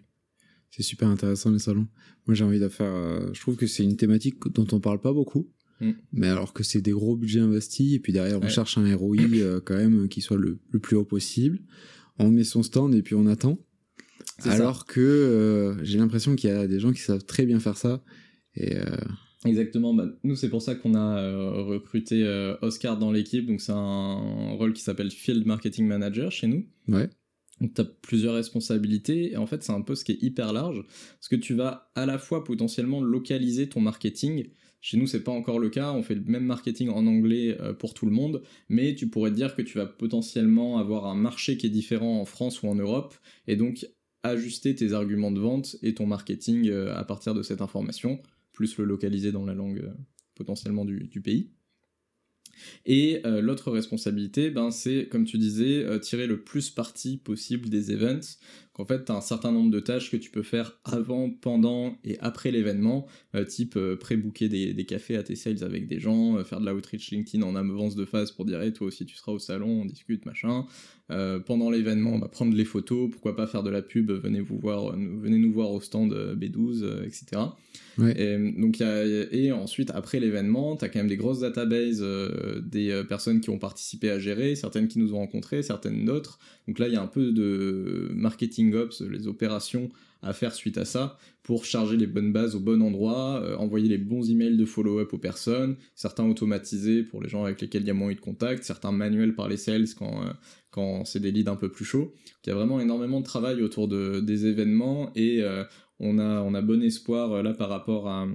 [0.71, 1.89] C'est super intéressant les salons.
[2.27, 2.95] Moi j'ai envie de faire.
[2.95, 5.51] Euh, je trouve que c'est une thématique dont on parle pas beaucoup.
[5.81, 5.91] Mm.
[6.13, 9.17] Mais alors que c'est des gros budgets investis, et puis derrière on cherche un ROI
[9.19, 11.61] euh, quand même qui soit le, plus haut possible.
[12.19, 13.59] On met son stand et puis on attend.
[14.45, 18.03] Alors que j'ai l'impression qu'il y a des gens qui savent très bien faire ça.
[18.55, 18.77] Et
[19.45, 21.21] Exactement, bah, nous c'est pour ça qu'on a
[21.63, 22.25] recruté
[22.63, 26.65] Oscar dans l'équipe, donc c'est un rôle qui s'appelle Field Marketing Manager chez nous.
[26.89, 27.09] Ouais.
[27.63, 29.33] Donc tu as plusieurs responsabilités.
[29.33, 30.85] Et en fait c'est un poste qui est hyper large.
[31.15, 34.49] Parce que tu vas à la fois potentiellement localiser ton marketing.
[34.81, 37.73] Chez nous c'est pas encore le cas, on fait le même marketing en anglais euh,
[37.73, 41.15] pour tout le monde, mais tu pourrais te dire que tu vas potentiellement avoir un
[41.15, 43.15] marché qui est différent en France ou en Europe.
[43.47, 43.87] Et donc
[44.25, 48.21] ajuster tes arguments de vente et ton marketing euh, à partir de cette information,
[48.53, 49.95] plus le localiser dans la langue euh,
[50.35, 51.51] potentiellement du pays.
[52.87, 57.69] Et euh, l'autre responsabilité, ben, c'est, comme tu disais, euh, tirer le plus parti possible
[57.69, 58.39] des events.
[58.75, 61.97] Qu'en fait, tu as un certain nombre de tâches que tu peux faire avant, pendant
[62.05, 66.43] et après l'événement, euh, type pré-booker des, des, cafés à tes sales avec des gens,
[66.45, 69.39] faire de l'outreach LinkedIn en avance de phase pour dire toi aussi tu seras au
[69.39, 70.67] salon, on discute, machin.
[71.47, 74.59] pendant l'événement, on va prendre les photos, pourquoi pas faire de la pub, venez, vous
[74.59, 77.43] voir, venez nous voir au stand B12, etc.
[77.99, 82.91] Et, donc, et ensuite, après l'événement, tu as quand même des grosses databases euh, des
[82.91, 86.39] euh, personnes qui ont participé à gérer, certaines qui nous ont rencontrés, certaines d'autres.
[86.67, 89.91] Donc là, il y a un peu de marketing ops, les opérations
[90.25, 93.89] à faire suite à ça pour charger les bonnes bases au bon endroit, euh, envoyer
[93.89, 97.89] les bons emails de follow-up aux personnes, certains automatisés pour les gens avec lesquels il
[97.89, 100.23] y a moins eu de contact, certains manuels par les sales quand,
[100.71, 102.15] quand c'est des leads un peu plus chauds.
[102.45, 105.43] Il y a vraiment énormément de travail autour de, des événements et
[106.03, 108.27] on a, on a bon espoir euh, là par rapport à,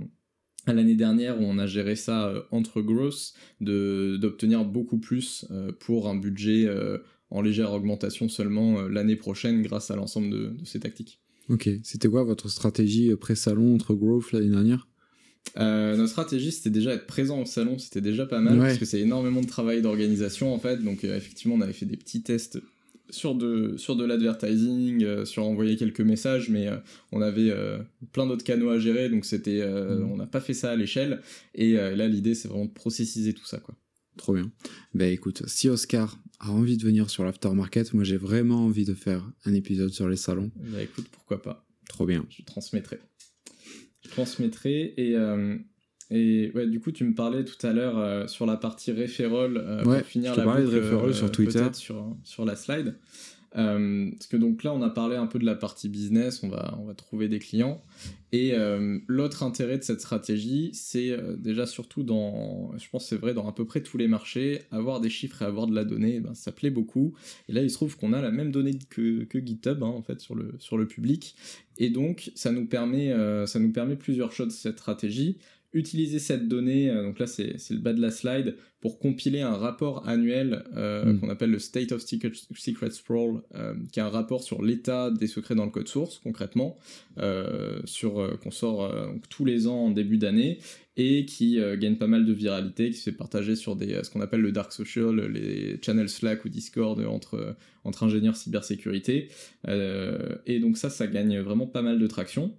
[0.66, 6.10] l'année dernière où on a géré ça euh, entre grosses, d'obtenir beaucoup plus euh, pour
[6.10, 6.68] un budget
[7.30, 11.20] en légère augmentation seulement l'année prochaine grâce à l'ensemble de, ces tactiques.
[11.50, 14.88] Ok, c'était quoi votre stratégie pré-salon entre growth l'année dernière?
[15.56, 19.00] Notre stratégie, c'était déjà être présent au salon, c'était déjà pas mal, parce que c'est
[19.00, 20.84] énormément de travail d'organisation en fait.
[20.84, 22.60] Donc, effectivement, on avait fait des petits tests
[23.10, 26.78] sur de, sur de l'advertising, euh, sur envoyer quelques messages, mais euh,
[27.12, 27.80] on avait euh,
[28.12, 30.12] plein d'autres canaux à gérer, donc c'était, mm.
[30.12, 31.22] on n'a pas fait ça à l'échelle.
[31.56, 33.76] Et là, l'idée, c'est vraiment de processiser tout ça, quoi.
[34.18, 34.52] Trop bien.
[34.94, 38.94] Ben écoute, si Oscar a envie de venir sur l'aftermarket, moi j'ai vraiment envie de
[38.94, 40.52] faire un épisode sur les salons.
[40.56, 41.66] Bah écoute, pourquoi pas.
[41.88, 42.26] Trop bien.
[42.30, 43.00] Je transmettrai.
[44.04, 45.16] Je transmettrai et
[46.10, 49.58] et ouais, du coup, tu me parlais tout à l'heure euh, sur la partie referral
[49.58, 52.96] euh, pour finir la boucle, de sur euh, Twitter, sur, sur la slide.
[53.52, 56.78] Parce que donc là, on a parlé un peu de la partie business, on va,
[56.80, 57.84] on va trouver des clients.
[58.32, 58.54] Et
[59.08, 63.54] l'autre intérêt de cette stratégie, c'est déjà surtout dans, je pense c'est vrai dans à
[63.54, 66.52] peu près tous les marchés, avoir des chiffres et avoir de la donnée, ben, ça
[66.52, 67.14] plaît beaucoup.
[67.48, 70.02] Et là, il se trouve qu'on a la même donnée que, que GitHub, hein, en
[70.02, 71.36] fait, sur le, sur le public.
[71.78, 73.14] Et donc, ça nous permet,
[73.48, 75.38] ça nous permet plusieurs choses, cette stratégie
[75.78, 79.56] utiliser cette donnée, euh, donc là c'est le bas de la slide, pour compiler un
[79.56, 81.20] rapport annuel euh, hmm.
[81.20, 85.28] qu'on appelle le State of Secret, Sprawl, euh, qui est un rapport sur l'état des
[85.28, 86.78] secrets dans le code source concrètement,
[87.86, 88.92] sur qu'on sort
[89.30, 90.60] tous les ans en début d'année
[90.96, 94.22] et qui gagne pas mal de viralité, qui se fait partager sur des ce qu'on
[94.22, 99.30] appelle le dark social, les channels Slack ou Discord entre entre ingénieurs cybersécurité.
[99.68, 102.54] et donc ça, ça gagne vraiment pas mal de traction.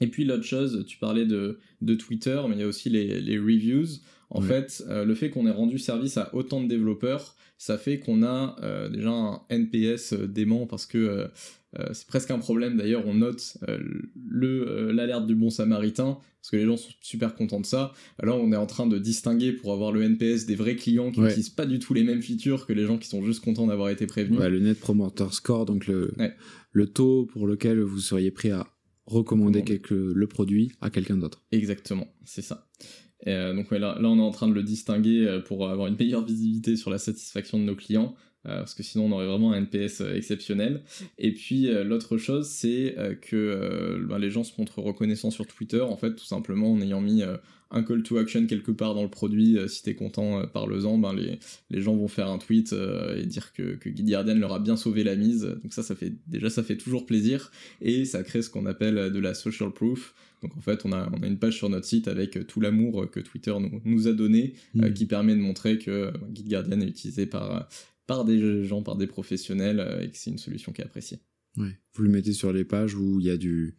[0.00, 3.20] Et puis l'autre chose, tu parlais de, de, Twitter, mais il y a aussi les,
[3.20, 3.86] les reviews.
[4.30, 8.00] En fait, euh, le fait qu'on ait rendu service à autant de développeurs, ça fait
[8.00, 11.28] qu'on a euh, déjà un NPS euh, dément parce que
[11.92, 12.78] c'est presque un problème.
[12.78, 13.58] D'ailleurs, on note
[14.26, 17.92] le l'alerte du bon samaritain parce que les gens sont super contents de ça.
[18.18, 21.20] Alors, on est en train de distinguer pour avoir le NPS des vrais clients qui
[21.20, 23.90] n'utilisent pas du tout les mêmes features que les gens qui sont juste contents d'avoir
[23.90, 24.40] été prévenus.
[24.40, 26.14] le Net Promoter Score, donc le,
[26.72, 28.66] le taux pour lequel vous seriez prêt à
[29.06, 31.44] recommander quelque, le produit à quelqu'un d'autre.
[31.52, 32.68] Exactement, c'est ça.
[33.26, 35.96] Euh, donc là, là, on est en train de le distinguer euh, pour avoir une
[35.96, 38.14] meilleure visibilité sur la satisfaction de nos clients,
[38.46, 40.82] euh, parce que sinon on aurait vraiment un NPS exceptionnel.
[41.18, 45.96] Et puis l'autre chose, c'est que ben, les gens se montrent reconnaissants sur Twitter, en
[45.96, 47.22] fait, tout simplement en ayant mis
[47.70, 50.98] un call to action quelque part dans le produit, euh, si t'es content, euh, parle-en,
[50.98, 51.38] ben les,
[51.70, 54.76] les gens vont faire un tweet euh, et dire que, que Guardian leur a bien
[54.76, 55.42] sauvé la mise.
[55.62, 57.50] Donc ça, ça fait déjà ça fait toujours plaisir
[57.80, 60.14] et ça crée ce qu'on appelle de la social proof.
[60.42, 63.10] Donc en fait, on a, on a une page sur notre site avec tout l'amour
[63.10, 64.92] que Twitter nous, nous a donné, mm.
[64.92, 67.68] qui permet de montrer que Guardian est utilisé par,
[68.06, 71.18] par des gens, par des professionnels et que c'est une solution qui est appréciée.
[71.56, 71.78] Ouais.
[71.94, 73.76] Vous le mettez sur les pages où il y a du,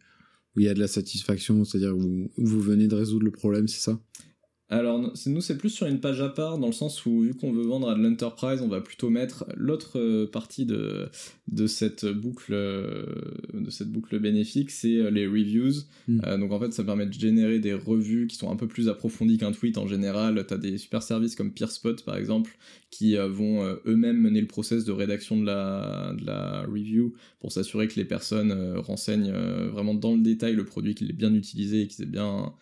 [0.58, 3.68] où il y a de la satisfaction, c'est-à-dire où, vous venez de résoudre le problème,
[3.68, 4.00] c'est ça?
[4.70, 7.52] Alors, nous, c'est plus sur une page à part, dans le sens où, vu qu'on
[7.52, 11.08] veut vendre à de l'enterprise, on va plutôt mettre l'autre euh, partie de,
[11.50, 13.06] de, cette boucle, euh,
[13.54, 15.84] de cette boucle bénéfique, c'est euh, les reviews.
[16.06, 16.20] Hmm.
[16.38, 19.38] donc, en fait, ça permet de générer des revues qui sont un peu plus approfondies
[19.38, 20.44] qu'un tweet en général.
[20.46, 22.58] Tu as des super services comme PeerSpot, par exemple,
[22.90, 27.88] qui vont eux-mêmes mener le process de rédaction de la, de la review pour s'assurer
[27.88, 29.32] que les personnes renseignent
[29.70, 32.52] vraiment dans le détail le produit, qu'il est bien utilisé et qu'il est bien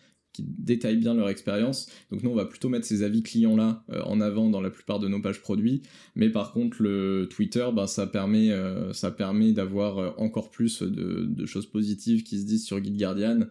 [0.43, 1.87] détaillent bien leur expérience.
[2.11, 4.99] Donc nous, on va plutôt mettre ces avis clients-là euh, en avant dans la plupart
[4.99, 5.81] de nos pages produits.
[6.15, 11.45] Mais par contre, le Twitter, bah, ça permet, euh, permet d'avoir euh, encore plus de,
[11.45, 13.47] choses positives qui se disent sur Guide Guardian.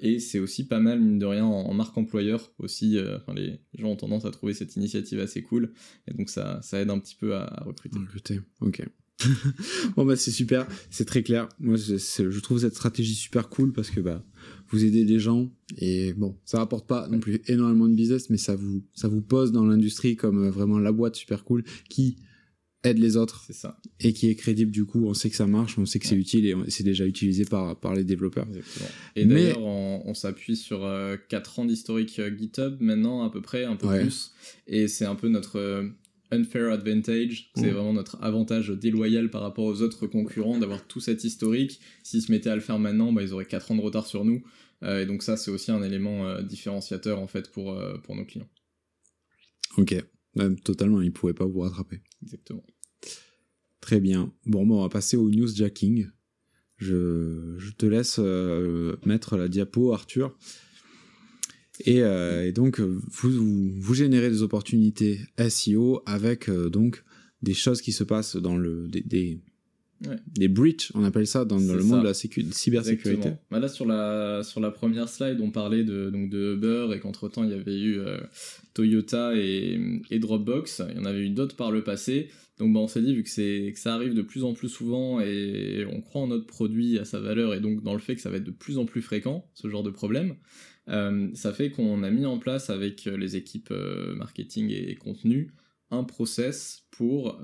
[0.00, 2.98] et c'est aussi pas mal, mine de rien, en, marque employeur aussi.
[3.34, 5.72] les, gens ont tendance à trouver cette initiative assez cool.
[6.06, 7.98] Et donc ça, ça aide un petit peu à, recruter.
[7.98, 8.82] Recruter, ok.
[9.96, 11.48] bon bah c'est super, c'est très clair.
[11.60, 14.24] Moi je trouve cette stratégie super cool parce que bah
[14.72, 18.38] vous aidez des gens et bon ça rapporte pas non plus énormément de business mais
[18.38, 22.16] ça vous ça vous pose dans l'industrie comme euh, vraiment la boîte super cool qui
[22.84, 23.44] aide les autres.
[23.50, 23.78] Ça.
[24.00, 26.16] Et qui est crédible du coup, on sait que ça marche, on sait que c'est
[26.16, 28.46] utile et c'est déjà utilisé par, par les développeurs.
[28.48, 28.88] Exactement.
[29.16, 30.80] Et d'ailleurs, on, s'appuie sur
[31.28, 34.32] 4 euh, ans d'historique euh, GitHub maintenant à peu près, un peu plus.
[34.66, 35.90] Et c'est un peu notre
[36.32, 37.74] unfair advantage, c'est mm.
[37.74, 41.80] vraiment notre avantage déloyal par rapport aux autres concurrents d'avoir tout cet historique.
[42.02, 44.24] S'ils se mettaient à le faire maintenant, bah, ils auraient 4 ans de retard sur
[44.24, 44.42] nous.
[44.82, 48.16] Euh, et donc ça, c'est aussi un élément euh, différenciateur en fait pour, euh, pour
[48.16, 48.48] nos clients.
[49.78, 49.94] Ok,
[50.64, 52.00] totalement, ils ne pouvaient pas vous rattraper.
[52.22, 52.64] Exactement.
[53.80, 54.32] Très bien.
[54.46, 56.08] Bon, bon on va passer au newsjacking.
[56.76, 58.18] Je, je te laisse
[59.06, 60.36] mettre la diapo, Arthur.
[61.88, 67.04] Euh, et, donc, vous, vous générez des opportunités SEO avec euh, donc
[67.42, 69.40] des choses qui se passent dans le des, des,
[70.34, 73.32] des breaches, on appelle ça dans, le monde de la cybersécurité.
[73.50, 77.00] Bah là sur la sur la première slide, on parlait de donc de Uber et
[77.00, 78.18] qu'entre temps il y avait eu euh,
[78.74, 79.80] Toyota et,
[80.10, 80.82] et, Dropbox.
[80.90, 82.28] Il y en avait eu d'autres par le passé.
[82.58, 84.68] Donc bah, on s'est dit vu que c'est que ça arrive de plus en plus
[84.68, 88.14] souvent et on croit en notre produit à sa valeur et donc dans le fait
[88.14, 90.36] que ça va être de plus en plus fréquent ce genre de problème.
[90.88, 94.94] Euh, ça fait qu'on a mis en place avec euh, les équipes euh, marketing et,
[94.96, 95.52] contenu
[95.90, 97.38] un process pour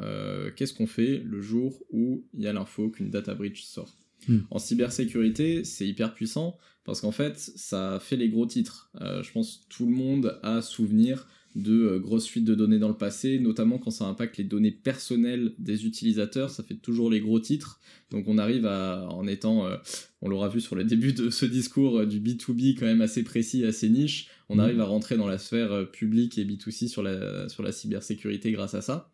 [0.57, 3.95] qu'est-ce qu'on fait le jour où il y a l'info qu'une data breach sort.
[4.26, 4.39] Hmm.
[4.51, 8.91] En cybersécurité, c'est hyper puissant parce qu'en fait, ça fait les gros titres.
[8.99, 11.28] je pense que tout le monde a souvenir
[11.59, 14.70] de euh, grosses fuites de données dans le passé, notamment quand ça impacte les données
[14.70, 17.80] personnelles des utilisateurs, ça fait toujours les gros titres.
[18.11, 19.76] Donc on arrive à, en étant, euh,
[20.22, 23.24] on l'aura vu sur le début de ce discours, euh, du B2B quand même assez
[23.24, 24.61] précis, assez niche, on mmh.
[24.61, 28.74] arrive à rentrer dans la sphère publique et B2C sur la, sur la cybersécurité grâce
[28.74, 29.11] à ça.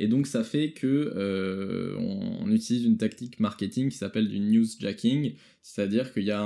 [0.00, 5.34] Et donc ça fait que euh, on, utilise une tactique marketing qui s'appelle du newsjacking,
[5.60, 6.40] c'est-à-dire qu'il y a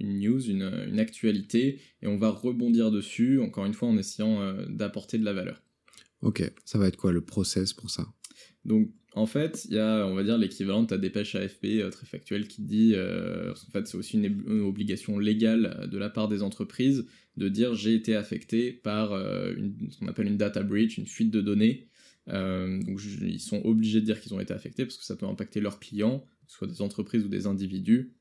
[0.00, 4.66] une news, une, actualité, et on va rebondir dessus, encore une fois en essayant euh,
[4.68, 5.62] d'apporter de la valeur.
[6.20, 8.06] Ok, ça va être quoi le process pour ça?
[8.66, 11.88] Donc en fait, il y a, on va dire, l'équivalent de ta dépêche AFP euh,
[11.88, 16.42] très factuelle qui dit, en fait c'est aussi une, obligation légale de la part des
[16.42, 17.06] entreprises
[17.38, 21.40] de dire j'ai été affecté par ce qu'on appelle une data breach, une fuite de
[21.40, 21.88] données,
[22.28, 25.26] euh, donc ils sont obligés de dire qu'ils ont été affectés parce que ça peut
[25.26, 28.12] impacter leurs clients, que ce soit des entreprises ou des individus.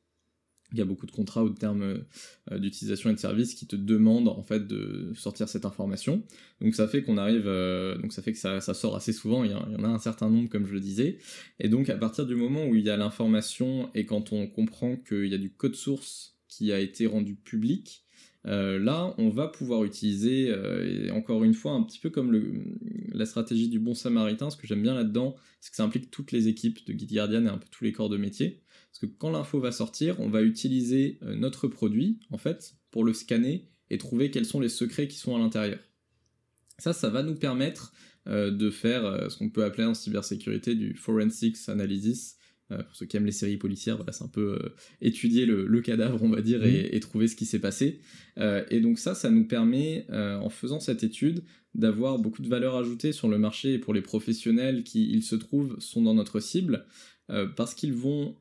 [0.71, 2.03] Il y a beaucoup de contrats ou de termes
[2.51, 6.23] euh, d'utilisation et de services qui te demandent en fait de sortir cette information.
[6.59, 9.43] Donc ça fait qu'on arrive, euh, donc ça fait que ça, ça, sort assez souvent.
[9.43, 11.19] Il y, en a un certain nombre comme je le disais.
[11.59, 14.97] Et donc à partir du moment où il y a l'information et quand on comprend
[14.97, 18.04] qu'il y a du code source qui a été rendu public,
[18.47, 22.63] euh, là, on va pouvoir utiliser, euh, encore une fois, un petit peu comme
[23.11, 26.31] la stratégie du bon samaritain, ce que j'aime bien là-dedans, c'est que ça implique toutes
[26.31, 28.61] les équipes de Guide Guardian et un peu tous les corps de métier.
[28.91, 33.03] Parce que quand l'info va sortir, on va utiliser euh, notre produit, en fait, pour
[33.03, 35.79] le scanner et trouver quels sont les secrets qui sont à l'intérieur.
[36.77, 37.93] Ça, ça va nous permettre
[38.27, 42.37] de faire ce qu'on peut appeler en cybersécurité du forensics analysis,
[42.71, 45.81] euh, pour ceux qui aiment les séries policières, voilà, c'est un peu euh, étudier le,
[45.81, 46.99] cadavre, on va dire, et, mhm.
[46.99, 48.01] trouver ce qui s'est passé.
[48.39, 51.43] Euh, et donc ça, ça nous permet, en faisant cette étude,
[51.75, 55.35] d'avoir beaucoup de valeur ajoutée sur le marché et pour les professionnels qui, il se
[55.35, 56.85] trouve, sont dans notre cible,
[57.55, 58.35] parce qu'ils vont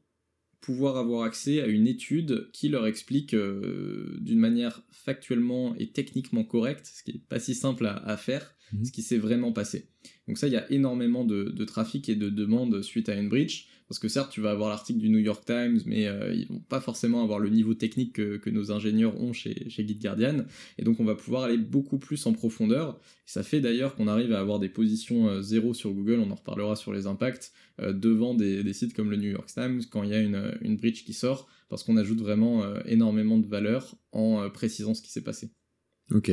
[0.61, 6.91] pouvoir avoir accès à une étude qui leur explique d'une manière factuellement et techniquement correcte,
[6.95, 8.55] ce qui n'est pas si simple à, faire,
[8.85, 9.89] ce qui s'est vraiment passé.
[10.29, 13.29] Donc ça, il y a énormément de, de, trafic et de demandes suite à une
[13.29, 13.68] breach.
[13.89, 16.61] Parce que certes, tu vas avoir l'article du New York Times, mais euh, ils vont
[16.61, 20.47] pas forcément avoir le niveau technique que, nos ingénieurs ont chez, chez Guardian.
[20.78, 22.99] Et donc, on va pouvoir aller beaucoup plus en profondeur.
[23.26, 26.35] ça fait d'ailleurs qu'on arrive à avoir des positions euh, zéro sur Google, on en
[26.35, 30.11] reparlera sur les impacts, euh, devant des, sites comme le New York Times quand il
[30.11, 34.49] y a une, une breach qui sort, parce qu'on ajoute vraiment énormément de valeur en
[34.51, 35.51] précisant ce qui s'est passé.
[36.11, 36.30] Ok.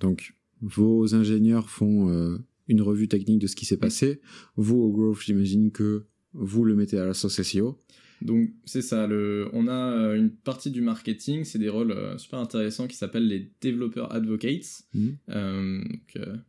[0.00, 2.38] Donc, vos ingénieurs font
[2.68, 4.20] une revue technique de ce qui s'est passé.
[4.56, 6.06] Vous, au Growth, j'imagine que
[6.38, 7.78] vous le mettez à la sauce SEO.
[8.20, 12.18] Donc c'est ça, le, on a euh, une partie du marketing, c'est des rôles euh,
[12.18, 14.82] super intéressants qui s'appellent les Developer Advocates.
[14.92, 15.16] Mhm.
[15.30, 15.84] Euh,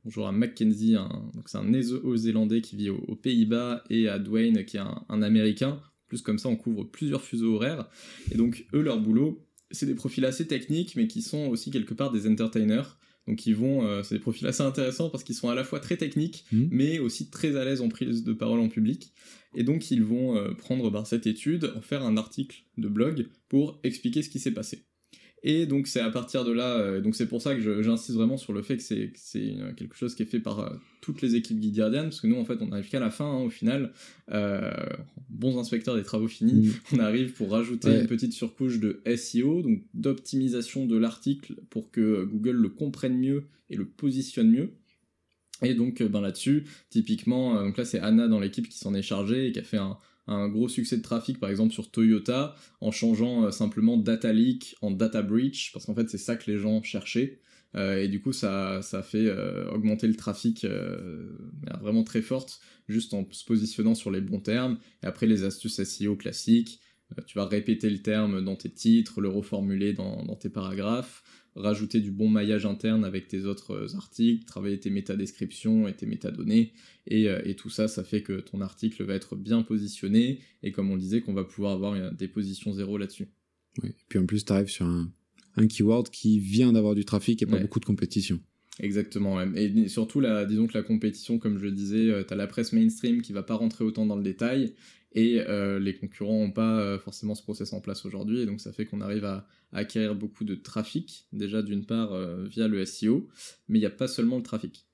[0.04, 4.78] bonjour à Mackenzie, donc c'est un néo-zélandais qui vit aux, Pays-Bas, et à Dwayne qui
[4.78, 5.80] est un, un, Américain.
[6.08, 7.88] Plus comme ça, on couvre plusieurs fuseaux horaires.
[8.32, 11.94] Et donc eux, leur boulot, c'est des profils assez techniques, mais qui sont aussi quelque
[11.94, 12.98] part des entertainers.
[13.30, 15.80] Donc ils vont, euh, c'est des profils assez intéressants parce qu'ils sont à la fois
[15.80, 16.64] très techniques, mmh.
[16.72, 19.14] mais aussi très à l'aise en prise de parole en public.
[19.56, 23.28] Et donc ils vont euh, prendre bah, cette étude, en faire un article de blog
[23.48, 24.84] pour expliquer ce qui s'est passé.
[25.44, 28.38] Et donc c'est à partir de là, euh, donc c'est pour ça que j'insiste vraiment
[28.38, 29.12] sur le fait que c'est
[29.78, 30.70] quelque chose qui est fait par euh,
[31.02, 33.44] toutes les équipes Guardian, parce que nous en fait on arrive qu'à la fin hein,
[33.44, 33.94] au final,
[34.32, 34.72] euh,
[35.30, 36.74] bons inspecteurs des travaux finis, mm.
[36.96, 42.26] on arrive pour rajouter une petite surcouche de SEO, donc d'optimisation de l'article pour que
[42.26, 44.72] Google le comprenne mieux et le positionne mieux.
[45.62, 49.48] Et donc ben là-dessus, typiquement, donc là c'est Anna dans l'équipe qui s'en est chargée
[49.48, 49.98] et qui a fait un,
[50.48, 54.92] gros succès de trafic par exemple sur Toyota en changeant euh, simplement data leak en
[54.92, 57.40] data breach parce qu'en fait c'est ça que les gens cherchaient.
[57.76, 60.66] Euh, et du coup ça, ça fait euh, augmenter le trafic
[61.82, 64.78] vraiment très forte juste en se positionnant sur les bons termes.
[65.04, 66.80] Et après les astuces SEO classiques
[67.26, 71.24] tu vas répéter le terme dans tes titres le reformuler dans, dans tes paragraphes
[71.60, 76.06] rajouter du bon maillage interne avec tes autres euh, articles, travailler tes métadescriptions et tes
[76.06, 76.74] métadonnées,
[77.08, 80.72] et, euh, et tout ça, ça fait que ton article va être bien positionné, et
[80.72, 83.28] comme on le disait, qu'on va pouvoir avoir euh, des positions zéro là-dessus.
[83.84, 85.12] et puis en plus, tu arrives sur un,
[85.58, 88.40] un, keyword qui vient d'avoir du trafic et pas beaucoup de compétition.
[88.82, 92.48] Exactement, et surtout, la, disons que la compétition, comme je le disais, tu as la
[92.48, 94.74] presse mainstream qui va pas rentrer autant dans le détail,
[95.14, 98.62] et euh, les concurrents n'ont pas euh, forcément ce process en place aujourd'hui, et donc
[98.62, 102.84] ça fait qu'on arrive à, acquérir beaucoup de trafic, déjà d'une part euh, via le
[102.86, 103.28] SEO,
[103.68, 104.86] mais il n'y a pas seulement le trafic.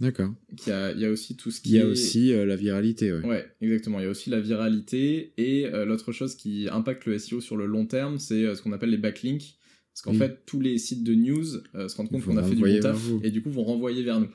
[0.00, 0.32] D'accord.
[0.50, 3.12] Il y a, y a, aussi tout ce qui Il y a aussi la viralité,
[3.12, 3.22] ouais.
[3.22, 3.98] Ouais, exactement.
[4.00, 7.66] Il y a aussi la viralité, et l'autre chose qui impacte le SEO sur le
[7.66, 9.58] long terme, c'est ce qu'on appelle les backlinks.
[9.92, 12.62] Parce qu'en fait, tous les sites de news se rendent compte qu'on a fait du
[12.62, 14.30] bon taf, et du coup vont renvoyer vers nous.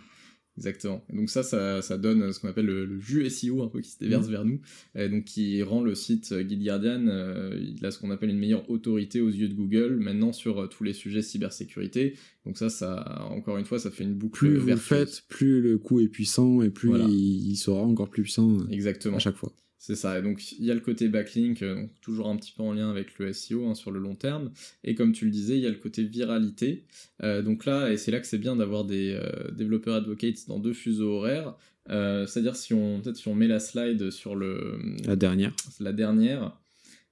[0.58, 1.04] Exactement.
[1.12, 4.28] donc ça, ça, donne ce qu'on appelle le, jus SEO un peu qui se déverse
[4.28, 4.32] mmh.
[4.32, 4.62] vers nous,
[4.96, 8.40] et donc qui rend le site Guide Guardian, euh, il a ce qu'on appelle une
[8.40, 12.16] meilleure autorité aux yeux de Google maintenant sur euh, tous les sujets cybersécurité.
[12.46, 14.40] Donc ça, ça, encore une fois, ça fait une boucle.
[14.40, 18.24] Plus vous le faites, plus le coup est puissant et plus il, sera encore plus
[18.24, 18.60] puissant.
[18.60, 19.18] Euh, Exactement.
[19.18, 19.52] À chaque fois.
[19.86, 20.18] C'est ça.
[20.18, 22.74] Et donc, il y a le côté backlink, euh, donc toujours un petit peu en
[22.74, 24.50] lien avec le SEO hein, sur le long terme.
[24.84, 26.86] Et comme tu le disais, il y a le côté viralité.
[27.22, 30.58] Euh, donc là, et c'est là que c'est bien d'avoir des euh, développeurs advocates dans
[30.58, 31.56] deux fuseaux horaires.
[31.88, 34.80] C'est-à-dire, si on, peut-être si on met la slide sur le.
[35.06, 35.54] La dernière.
[35.80, 36.60] La dernière.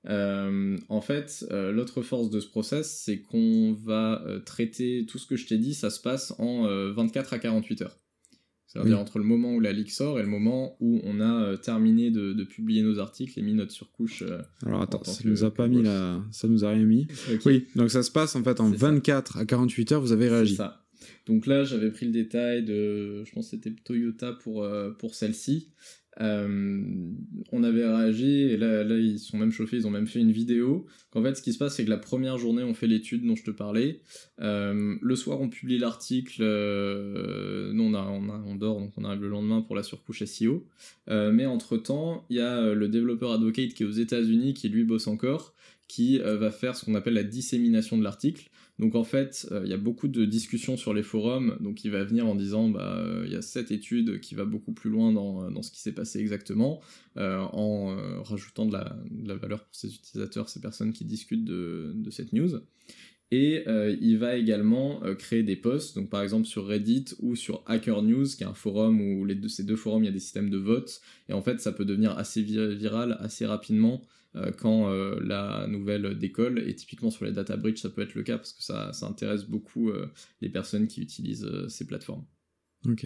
[0.07, 5.45] en fait, l'autre force de ce process, c'est qu'on va traiter tout ce que je
[5.45, 8.02] t'ai dit, ça se passe en 24 à 48 heures.
[8.73, 11.57] C'est-à-dire entre le moment où la leak sort et le moment où on a euh,
[11.57, 14.23] terminé de, publier nos articles et mis notre surcouche.
[14.23, 16.23] Euh, Alors attends, ça nous a pas mis la...
[16.31, 17.07] ça nous a rien mis.
[17.45, 20.55] Oui, donc ça se passe en fait en 24 à 48 heures, vous avez réagi.
[20.55, 20.83] ça.
[21.25, 25.15] Donc là, j'avais pris le détail de, je pense que c'était Toyota pour, euh, pour
[25.15, 25.69] celle-ci.
[26.21, 26.91] Euh,
[27.51, 30.85] on avait réagi et là, ils sont même chauffés, ils ont même fait une vidéo.
[31.13, 33.35] En fait, ce qui se passe, c'est que la première journée, on fait l'étude dont
[33.35, 34.01] je te parlais.
[34.41, 36.41] Euh, le soir, on publie l'article.
[36.41, 40.65] Euh, nous, on, on, on, dort, donc on arrive le lendemain pour la surcouche SEO.
[41.07, 44.83] mais entre temps, il y a le développeur advocate qui est aux États-Unis, qui lui
[44.83, 45.53] bosse encore,
[45.87, 48.49] qui va faire ce qu'on appelle la dissémination de l'article.
[48.83, 51.91] Donc en fait, euh, il y a beaucoup de discussions sur les forums, donc il
[51.91, 54.89] va venir en disant bah euh, il y a cette étude qui va beaucoup plus
[54.89, 56.81] loin dans, dans ce qui s'est passé exactement,
[57.15, 62.33] euh, en rajoutant de la, valeur pour ses utilisateurs, ces personnes qui discutent de cette
[62.33, 62.59] news.
[63.31, 63.63] Et
[63.99, 68.27] il va également créer des posts, donc par exemple sur Reddit ou sur Hacker News,
[68.27, 70.51] qui est un forum où les deux, ces deux forums, il y a des systèmes
[70.51, 74.03] de vote, et en fait ça peut devenir assez viral assez rapidement
[74.35, 76.67] euh, quand euh, la nouvelle décolle.
[76.67, 79.05] Et typiquement sur les data bridge, ça peut être le cas parce que ça, ça
[79.05, 80.07] intéresse beaucoup euh,
[80.41, 82.25] les personnes qui utilisent ces plateformes.
[82.87, 83.05] Ok.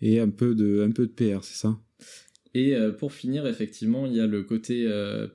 [0.00, 1.78] Et un peu de, un peu de PR, c'est ça?
[2.54, 4.84] Et pour finir, effectivement, il y a le côté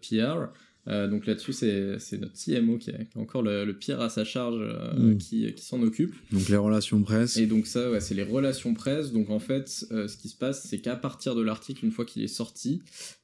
[0.02, 0.52] PR.
[0.88, 4.60] Euh, donc là-dessus, c'est notre CMO qui a, encore le, pire à sa charge
[4.98, 5.18] mm.
[5.18, 6.16] qui, qui s'en occupe.
[6.32, 7.38] Donc les relations presse.
[7.38, 9.12] Et donc ça, ouais, c'est les relations presse.
[9.12, 12.24] Donc en fait, ce qui se passe, c'est qu'à partir de l'article, une fois qu'il
[12.24, 12.82] est sorti,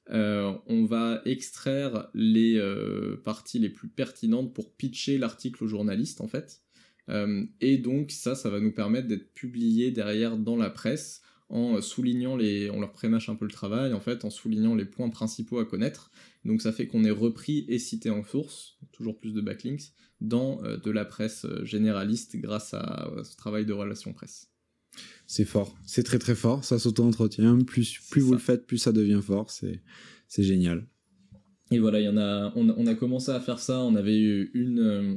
[0.10, 2.62] on va extraire les
[3.24, 6.62] parties les plus pertinentes pour pitcher l'article aux journalistes, en fait.
[7.62, 11.23] et donc ça, ça va nous permettre d'être publié derrière dans la presse
[11.54, 14.86] en soulignant les, on leur prémâche un peu le travail en fait, en soulignant les
[14.86, 16.12] points principaux à connaître.
[16.46, 20.64] Donc ça fait qu'on est repris et cité en source, toujours plus de backlinks, dans
[20.64, 24.50] euh, de la presse euh, généraliste grâce à, ce travail de relation presse.
[25.28, 28.92] C'est fort, c'est très très fort, ça s'auto-entretient, plus, plus vous le faites, plus ça
[28.92, 29.84] devient fort, c'est,
[30.28, 30.88] c'est génial.
[31.70, 34.80] Et voilà, y en a, on, a commencé à faire ça, on avait eu une,
[34.80, 35.16] euh,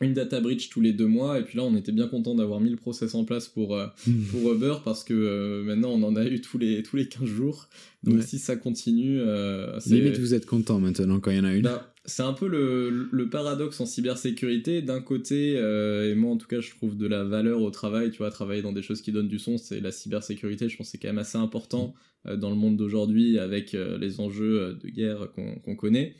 [0.00, 2.60] une data breach tous les deux mois et puis là on était bien content d'avoir
[2.60, 4.22] mis le process en place pour euh, hmm.
[4.30, 7.24] pour Uber parce que euh, maintenant on en a eu tous les tous les 15
[7.24, 7.68] jours.
[8.04, 11.52] Donc si ça continue euh, limite vous êtes content maintenant quand il y en a
[11.52, 11.62] une.
[11.62, 14.80] Bah, c'est un peu le, le, paradoxe en cybersécurité.
[14.80, 18.18] D'un côté et moi en tout cas je trouve de la valeur au travail tu
[18.18, 20.68] vois travailler dans des choses qui donnent du son c'est la cybersécurité.
[20.68, 21.94] Je pense que c'est quand même assez important
[22.24, 26.14] dans le monde d'aujourd'hui avec les enjeux de guerre qu'on connaît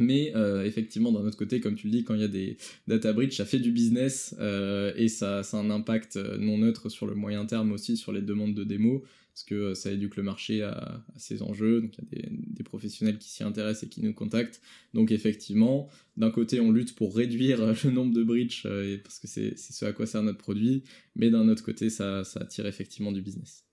[0.00, 2.56] mais euh, effectivement, d'un autre côté, comme tu le dis, quand il y a des
[2.88, 6.88] data breach, ça fait du business euh, et ça, a un impact euh, non neutre
[6.88, 10.22] sur le moyen terme aussi sur les demandes de démo, parce que ça éduque le
[10.22, 11.82] marché à, ces enjeux.
[11.82, 14.62] Donc il y a des, professionnels qui s'y intéressent et qui nous contactent.
[14.94, 18.66] Donc effectivement, d'un côté, on lutte pour réduire le nombre de breach
[19.04, 20.82] parce que c'est ce à quoi sert notre produit,
[21.14, 23.69] mais d'un autre côté, ça attire effectivement du business.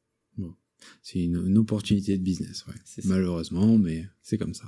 [1.01, 2.73] C'est une, opportunité de business, ouais.
[3.05, 4.65] Malheureusement, mais c'est comme ça.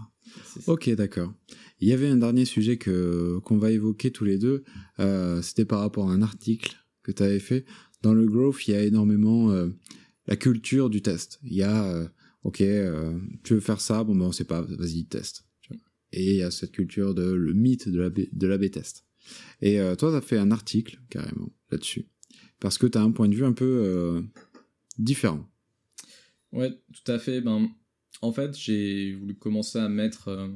[0.68, 1.34] Ok, d'accord.
[1.80, 4.64] Il y avait un dernier sujet que qu'on va évoquer tous les deux.
[5.00, 7.66] Euh, C'était par rapport à un article que tu avais fait.
[8.02, 9.70] Dans le growth, il y a énormément euh,
[10.28, 11.40] la culture du test.
[11.44, 12.08] Il y a, euh,
[12.44, 12.64] ok,
[13.44, 15.46] tu veux faire ça, bon ben on sait pas, vas-y test.
[16.12, 19.06] Et il y a cette culture de le mythe de la de la B-test.
[19.62, 22.08] Et toi, tu as fait un article carrément là-dessus
[22.60, 24.24] parce que tu as un point de vue un peu
[24.98, 25.48] différent.
[26.52, 27.42] Ouais, tout à fait.
[27.42, 27.70] Ben,
[28.22, 30.30] en fait, j'ai voulu commencer à mettre.
[30.30, 30.48] Euh,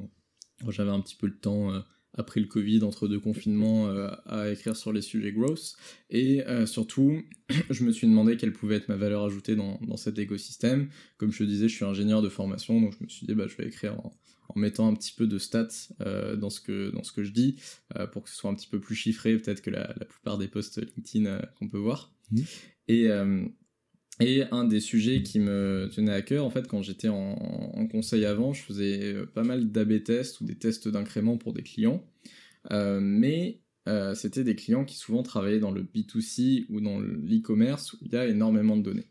[0.70, 1.80] j'avais un petit peu le temps euh,
[2.14, 5.76] après le Covid, entre deux confinements, euh, à écrire sur les sujets growth.
[6.10, 7.22] Et surtout,
[7.70, 10.90] je me suis demandé quelle pouvait être ma valeur ajoutée dans, dans, cet écosystème.
[11.18, 13.48] Comme je te disais, je suis ingénieur de formation, donc je me suis dit, bah,
[13.48, 14.14] je vais écrire en,
[14.50, 15.90] en mettant un petit peu de stats
[16.38, 17.56] dans, ce que, dans ce que je dis,
[18.12, 20.48] pour que ce soit un petit peu plus chiffré, peut-être que la, la, plupart des
[20.48, 22.14] posts LinkedIn qu'on peut voir.
[22.32, 22.42] Mmh.
[22.90, 23.10] Et
[24.20, 27.36] et un des sujets qui me tenait à cœur, en fait, quand j'étais en,
[27.92, 31.64] conseil avant, je faisais euh, pas mal d'AB tests ou des tests d'incrément pour des
[31.64, 32.04] clients.
[32.72, 37.94] Euh, mais euh, c'était des clients qui souvent travaillaient dans le B2C ou dans l'e-commerce
[37.94, 39.10] où il y a énormément de données.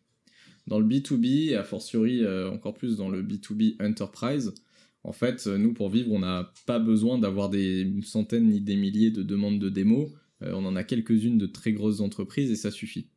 [0.69, 4.55] Dans le B2B, et a fortiori encore plus dans le B2B Enterprise,
[5.03, 9.11] en fait, nous, pour vivre, on n'a pas besoin d'avoir des centaines ni des milliers
[9.11, 10.13] de demandes de démos.
[10.41, 13.09] on en a quelques-unes de très grosses entreprises et ça suffit.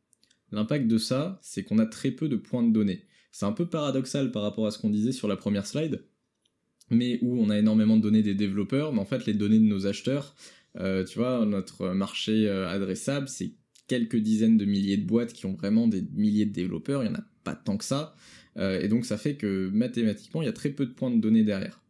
[0.52, 3.02] L'impact de ça, c'est qu'on a très peu de points de données.
[3.32, 6.04] C'est un peu paradoxal par rapport à ce qu'on disait sur la première slide,
[6.90, 9.64] mais où on a énormément de données des développeurs, mais en fait les données de
[9.64, 10.34] nos acheteurs,
[10.78, 13.52] euh, tu vois, notre marché euh, adressable, c'est
[13.88, 17.14] quelques dizaines de milliers de boîtes qui ont vraiment des milliers de développeurs, il n'y
[17.14, 18.14] en a pas tant que ça,
[18.56, 21.20] euh, et donc ça fait que mathématiquement, il y a très peu de points de
[21.20, 21.82] données derrière.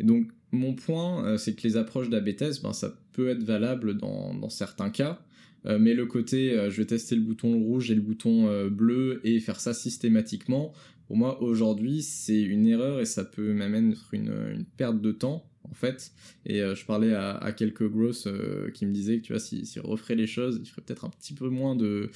[0.00, 4.48] Et donc mon point, c'est que les approches d'AB ben, ça peut être valable dans
[4.48, 5.24] certains cas,
[5.66, 8.68] euh, mais le côté euh, je vais tester le bouton rouge et le bouton euh,
[8.68, 10.72] bleu et faire ça systématiquement,
[11.06, 15.48] pour moi aujourd'hui c'est une erreur et ça peut même être une, perte de temps
[15.64, 16.12] en fait.
[16.44, 18.28] Et je parlais à, quelques grosses
[18.74, 21.08] qui me disaient que tu vois, s'ils si, referaient les choses, ils feraient peut-être un
[21.08, 22.10] petit peu moins de,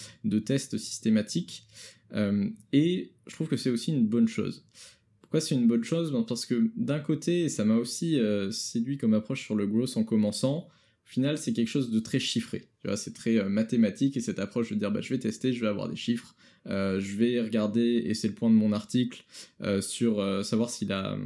[0.44, 1.66] tests systématiques.
[2.72, 4.66] et je trouve que c'est aussi une bonne chose.
[5.22, 6.12] Pourquoi c'est une bonne chose?
[6.12, 8.20] Ben, Parce que d'un côté, ça m'a aussi
[8.51, 10.68] séduit comme approche sur le growth en commençant,
[11.09, 12.68] au final, c'est quelque chose de très chiffré.
[12.82, 15.54] Tu vois, c'est très euh, mathématique et cette approche de dire bah, je vais tester,
[15.54, 16.36] je vais avoir des chiffres,
[16.66, 19.24] euh, je vais regarder, et c'est le point de mon article,
[19.62, 21.16] euh, sur savoir si la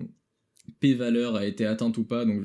[0.79, 2.25] p-valeur a été atteinte ou pas.
[2.25, 2.45] Donc,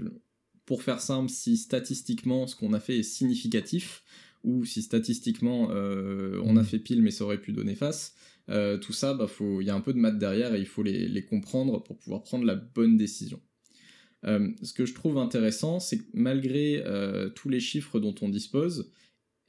[0.66, 4.04] pour faire simple, si statistiquement ce qu'on a fait est significatif,
[4.44, 6.66] ou si statistiquement on a mmh.
[6.66, 8.16] fait pile mais ça aurait pu donner face,
[8.48, 9.28] tout ça, il bah,
[9.62, 12.46] y a un peu de maths derrière et il faut les comprendre pour pouvoir prendre
[12.46, 13.40] la bonne décision.
[14.26, 18.30] Euh, ce que je trouve intéressant, c'est que malgré euh, tous les chiffres dont on
[18.30, 18.92] dispose,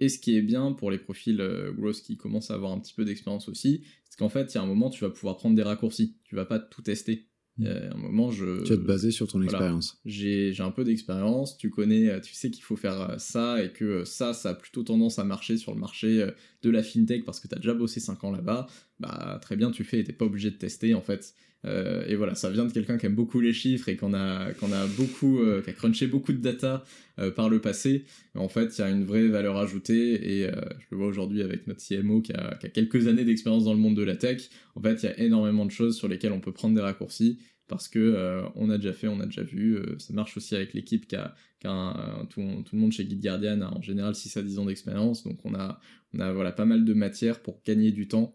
[0.01, 2.79] et ce qui est bien pour les profils euh, growth qui commencent à avoir un
[2.79, 5.37] petit peu d'expérience aussi, c'est qu'en fait, il y a un moment, tu vas pouvoir
[5.37, 6.17] prendre des raccourcis.
[6.25, 7.27] Tu vas pas tout tester.
[7.61, 8.63] Il y a un moment, je.
[8.63, 10.01] Tu vas te baser sur ton expérience.
[10.05, 11.59] J'ai un peu d'expérience.
[11.59, 15.19] Tu connais, tu sais qu'il faut faire ça et que ça, ça a plutôt tendance
[15.19, 16.25] à marcher sur le marché
[16.63, 18.67] de la fintech parce que tu as déjà bossé 5 ans là-bas,
[19.01, 21.35] bah très bien tu fais et t'es pas obligé de tester en fait.
[21.65, 24.47] Euh, et voilà, ça vient de quelqu'un qui aime beaucoup les chiffres et qu'on a,
[24.51, 26.85] a beaucoup, euh, qui a crunché beaucoup de data
[27.19, 28.05] euh, par le passé.
[28.35, 31.67] En fait, il y a une vraie valeur ajoutée et je le vois aujourd'hui avec
[31.67, 34.49] notre CMO qui a, qui a quelques années d'expérience dans le monde de la tech.
[34.77, 37.41] En fait, il y a énormément de choses sur lesquelles on peut prendre des raccourcis
[37.67, 39.79] parce que on a déjà fait, on a déjà vu.
[39.99, 41.35] ça marche aussi avec l'équipe qui a,
[41.65, 44.65] a tout, tout, le monde chez Guide Guardian a en général 6 à 10 ans
[44.65, 45.25] d'expérience.
[45.25, 45.81] Donc on a,
[46.15, 48.35] on a voilà, pas mal de matière pour gagner du temps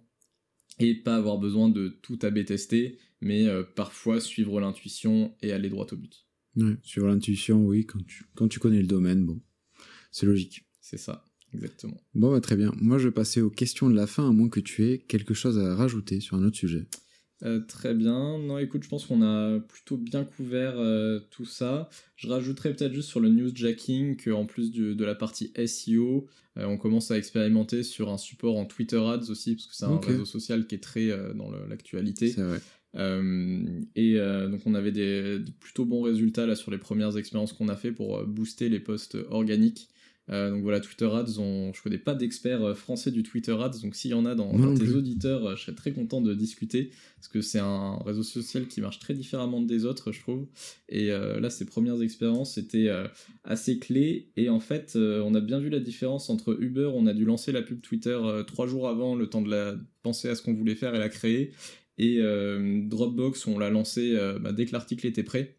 [0.79, 5.69] et pas avoir besoin de tout AB tester, mais euh, parfois suivre l'intuition et aller
[5.69, 6.25] droit au but.
[6.55, 9.41] Ouais, suivre l'intuition, oui, quand tu, quand tu connais le domaine, bon,
[10.11, 10.65] c'est logique.
[10.81, 11.99] C'est ça, exactement.
[12.13, 12.71] Bon, bah, très bien.
[12.77, 15.33] Moi, je vais passer aux questions de la fin, à moins que tu aies quelque
[15.33, 16.87] chose à rajouter sur un autre sujet.
[17.45, 18.37] Euh, très bien.
[18.39, 21.89] Non, écoute, je pense qu'on a plutôt bien couvert euh, tout ça.
[22.15, 26.27] Je rajouterais peut-être juste sur le newsjacking qu'en plus de la partie SEO,
[26.57, 29.85] euh, on commence à expérimenter sur un support en Twitter Ads aussi, parce que c'est
[29.85, 32.29] un réseau social qui est très dans l'actualité.
[32.29, 32.61] C'est vrai.
[33.95, 34.17] et
[34.49, 37.91] donc on avait des, plutôt bons résultats là sur les premières expériences qu'on a fait
[37.91, 39.89] pour booster les posts organiques.
[40.29, 41.73] Euh, donc voilà, Twitter Ads, on...
[41.73, 44.51] je connais pas d'experts euh, français du Twitter Ads, donc s'il y en a dans,
[44.73, 48.67] tes auditeurs, euh, je serais très content de discuter, parce que c'est un réseau social
[48.67, 50.47] qui marche très différemment des autres, je trouve.
[50.87, 52.89] Et là, ces premières expériences étaient
[53.43, 57.13] assez clés, et en fait, on a bien vu la différence entre Uber, on a
[57.13, 60.41] dû lancer la pub Twitter trois jours avant, le temps de la penser à ce
[60.41, 61.53] qu'on voulait faire et la créer,
[61.97, 65.57] et Dropbox, on l'a lancé bah, dès que l'article était prêt.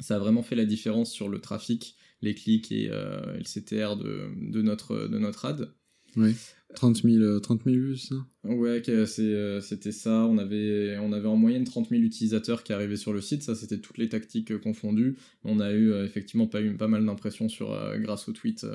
[0.00, 3.96] Ça a vraiment fait la différence sur le trafic les clics et, euh, le CTR
[3.96, 5.72] de, de, notre, de notre ad.
[6.16, 6.34] Oui.
[6.74, 8.14] 30 000, 30 000 vues, ça?
[8.44, 10.26] Ouais, euh, c'était ça.
[10.26, 13.42] On avait, on avait en moyenne 30 000 utilisateurs qui arrivaient sur le site.
[13.42, 15.16] Ça, c'était toutes les tactiques euh, confondues.
[15.44, 18.66] On a eu effectivement pas, eu, pas mal d'impressions sur, grâce au tweet.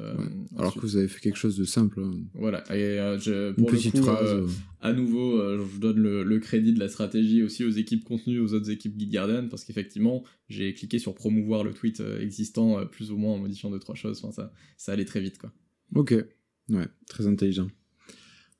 [0.58, 2.02] Alors que vous avez fait quelque chose de simple.
[2.04, 2.12] Hein.
[2.34, 2.64] Voilà.
[2.76, 2.98] Et
[3.56, 4.50] pour Une petite phrase.
[4.82, 8.72] à nouveau, je donne le, crédit de la stratégie aussi aux équipes contenues, aux autres
[8.72, 13.34] équipes Guide Garden, parce qu'effectivement, j'ai cliqué sur promouvoir le tweet existant plus ou moins
[13.34, 14.20] en modifiant deux trois choses.
[14.24, 15.54] Enfin, ça, ça allait très vite, quoi.
[15.96, 16.16] Ok.
[16.70, 17.70] Ouais, très intelligent.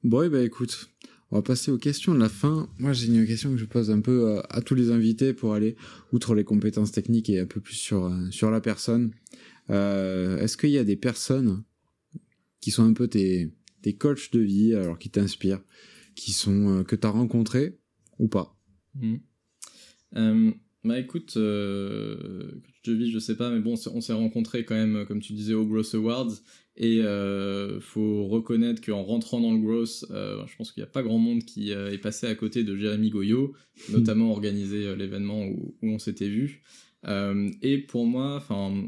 [0.04, 0.90] Bon, bah écoute,
[1.32, 2.70] on va passer aux questions de la fin.
[2.78, 5.54] Moi, j'ai une question que je pose un peu euh, à, tous les invités pour
[5.54, 5.76] aller
[6.12, 9.12] outre les compétences techniques et un peu plus sur, euh, sur la personne.
[9.70, 11.64] Euh, est-ce qu'il y a des personnes
[12.60, 13.52] qui sont un peu tes,
[13.82, 15.64] tes coachs de vie, alors qui t'inspirent,
[16.16, 17.80] qui sont que tu as rencontrés
[18.20, 18.56] ou pas?
[18.96, 20.52] Mmh.
[20.84, 21.38] Bah écoute,
[22.84, 25.54] de vie, je sais pas, mais bon, on s'est rencontrés quand même, comme tu disais,
[25.54, 26.32] au Gross Awards.
[26.76, 30.92] Et euh, faut reconnaître qu'en rentrant dans le Gross, euh, je pense qu'il n'y a
[30.92, 33.54] pas grand monde qui euh, est passé à côté de Jérémy Goyot,
[33.92, 36.64] notamment organisé euh, l'événement où, où, on s'était vu.
[37.06, 38.88] Euh, et pour moi, enfin,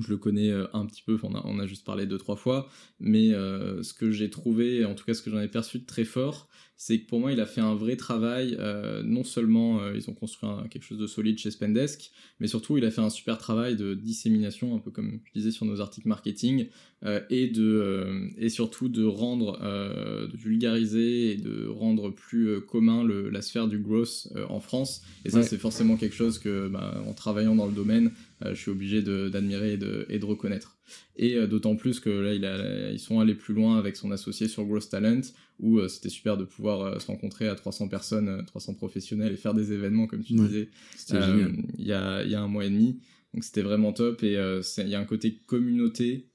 [0.00, 2.68] je le connais un petit peu, on a, on a juste parlé deux trois fois,
[2.98, 6.04] mais ce que j'ai trouvé, en tout cas ce que j'en ai perçu de très
[6.06, 6.48] fort,
[6.84, 8.56] c'est que pour moi, il a fait un vrai travail.
[8.58, 12.10] Euh, non seulement euh, ils ont construit quelque chose de solide chez Spendesk,
[12.40, 15.52] mais surtout il a fait un super travail de dissémination, un peu comme je disais
[15.52, 16.66] sur nos articles marketing,
[17.04, 23.30] euh, et de et surtout de rendre, de vulgariser et de rendre plus commun le,
[23.30, 25.02] la sphère du growth en France.
[25.24, 28.10] Et ça, c'est forcément quelque chose que, bah, en travaillant dans le domaine,
[28.44, 30.76] je suis obligé d'admirer et de, et de reconnaître.
[31.16, 34.48] Et d'autant plus que là, il a, ils sont allés plus loin avec son associé
[34.48, 35.22] sur Growth Talent,
[35.62, 39.36] où euh, c'était super de pouvoir euh, se rencontrer à 300 personnes, 300 professionnels et
[39.36, 40.68] faire des événements, comme tu disais,
[41.08, 43.00] il y, a, y a un mois et demi.
[43.32, 46.28] Donc c'était vraiment top et il y a un côté communauté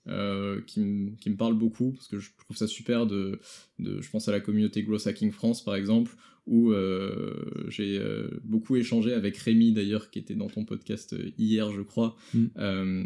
[0.66, 3.40] qui, me parle beaucoup parce que je trouve ça super de,
[3.78, 6.16] de je pense à la communauté Growth Hacking France par exemple
[6.48, 6.74] où
[7.68, 8.02] j'ai
[8.44, 12.46] beaucoup échangé avec Rémi d'ailleurs qui était dans ton podcast hier je crois mm.
[12.58, 13.04] Euh,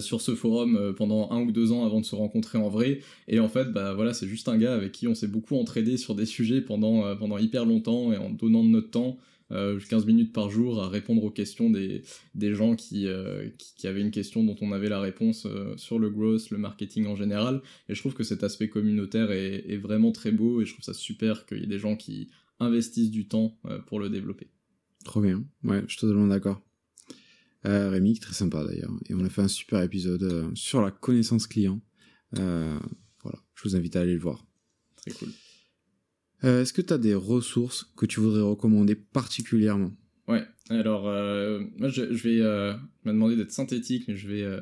[0.00, 3.00] sur ce forum euh, pendant un ou deux ans avant de se rencontrer en vrai
[3.28, 5.96] et en fait bah voilà c'est juste un gars avec qui on s'est beaucoup entraidé
[5.96, 9.18] sur des sujets pendant euh, pendant hyper longtemps et en donnant de notre temps
[9.50, 12.02] 15 minutes par jour à répondre aux questions des,
[12.34, 13.06] des gens qui,
[13.76, 17.14] qui, avaient une question dont on avait la réponse sur le growth, le marketing en
[17.14, 17.60] général.
[17.88, 20.84] Et je trouve que cet aspect communautaire est, est vraiment très beau et je trouve
[20.84, 23.56] ça super qu'il y ait des gens qui investissent du temps
[23.86, 24.48] pour le développer.
[25.04, 26.60] Trop bien, ouais, je suis totalement d'accord.
[27.66, 28.92] Euh, Rémi, très sympa d'ailleurs.
[29.08, 31.80] Et on a fait un super épisode euh, sur la connaissance client.
[32.38, 32.78] Euh,
[33.22, 34.44] voilà, je vous invite à aller le voir.
[34.96, 35.28] Très cool.
[36.42, 39.92] Est-ce que tu as des ressources que tu voudrais recommander particulièrement?
[40.28, 41.04] Ouais, alors
[41.78, 44.60] moi je, je vais, euh, m'a demandé d'être synthétique, mais je vais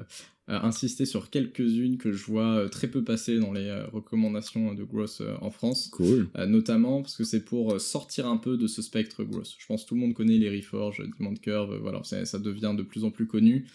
[0.52, 5.50] insister sur quelques-unes que je vois très peu passer dans les recommandations de growth en
[5.50, 5.88] France.
[5.92, 6.28] Cool.
[6.46, 9.54] notamment parce que c'est pour sortir un peu de ce spectre growth.
[9.58, 12.82] Je pense que tout le monde connaît les Reforge, Demand Curve, voilà, ça, devient de
[12.82, 13.66] plus en plus connu.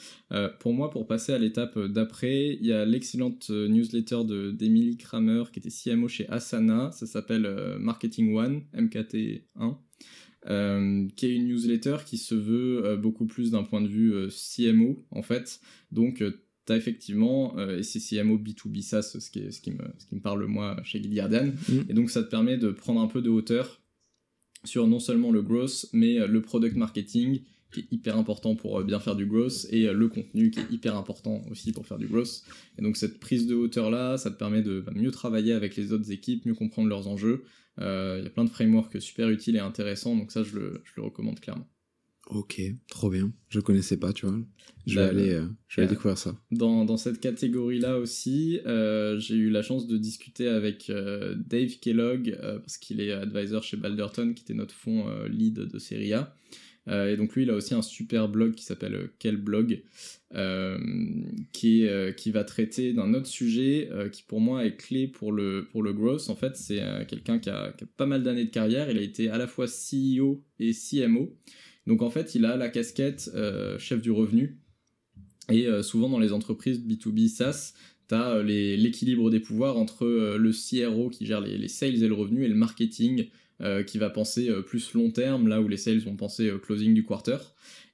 [0.59, 4.23] pour moi, pour passer à l'étape d'après, il y a l'excellente newsletter
[4.53, 9.77] d'Emily Kramer qui était CMO chez Asana, ça s'appelle Marketing One, MKT1.
[10.49, 14.13] Euh, qui est une newsletter qui se veut euh, beaucoup plus d'un point de vue
[14.13, 15.59] euh, CMO en fait.
[15.91, 16.23] Donc
[16.67, 20.05] tu as effectivement, et c'est CMO B2B SaaS, ce qui, est, ce, qui me, ce
[20.05, 21.79] qui me parle moi chez Guardian, mm.
[21.89, 23.81] et donc ça te permet de prendre un peu de hauteur
[24.63, 27.41] sur non seulement le growth, mais le product marketing
[27.71, 30.95] qui est hyper important pour bien faire du growth et le contenu qui est hyper
[30.95, 32.43] important aussi pour faire du growth.
[32.77, 35.75] Et donc cette prise de hauteur là, ça te permet de bah, mieux travailler avec
[35.75, 37.43] les autres équipes, mieux comprendre leurs enjeux
[37.77, 40.81] il euh, y a plein de frameworks super utiles et intéressants, donc ça, je le,
[40.83, 41.67] je le recommande clairement.
[42.29, 43.31] Ok, trop bien.
[43.49, 44.37] Je connaissais pas, tu vois.
[44.85, 46.35] Je vais bah, aller, euh, je vais découvrir ça.
[46.51, 52.37] Dans, dans cette catégorie-là aussi, euh, j'ai eu la chance de discuter avec Dave Kellogg,
[52.41, 56.35] parce qu'il est advisor chez Balderton, qui était notre fonds lead de Serie A.
[56.87, 59.81] et donc lui, il a aussi un super blog qui s'appelle Quel blog,
[60.35, 60.77] euh,
[61.53, 65.31] qui, euh, qui va traiter d'un autre sujet euh, qui pour moi est clé pour
[65.31, 66.29] le, pour le growth.
[66.29, 68.91] En fait, c'est quelqu'un qui a, pas mal d'années de carrière.
[68.91, 71.33] Il a été à la fois CEO et CMO.
[71.87, 73.31] Donc en fait, il a la casquette
[73.79, 74.59] chef du revenu.
[75.49, 77.73] Et souvent dans les entreprises B2B SaaS,
[78.09, 82.13] tu as l'équilibre des pouvoirs entre le CRO qui gère les, les, sales et le
[82.13, 83.29] revenu et le marketing
[83.87, 87.37] qui va penser plus long terme, là où les sales vont penser closing du quarter.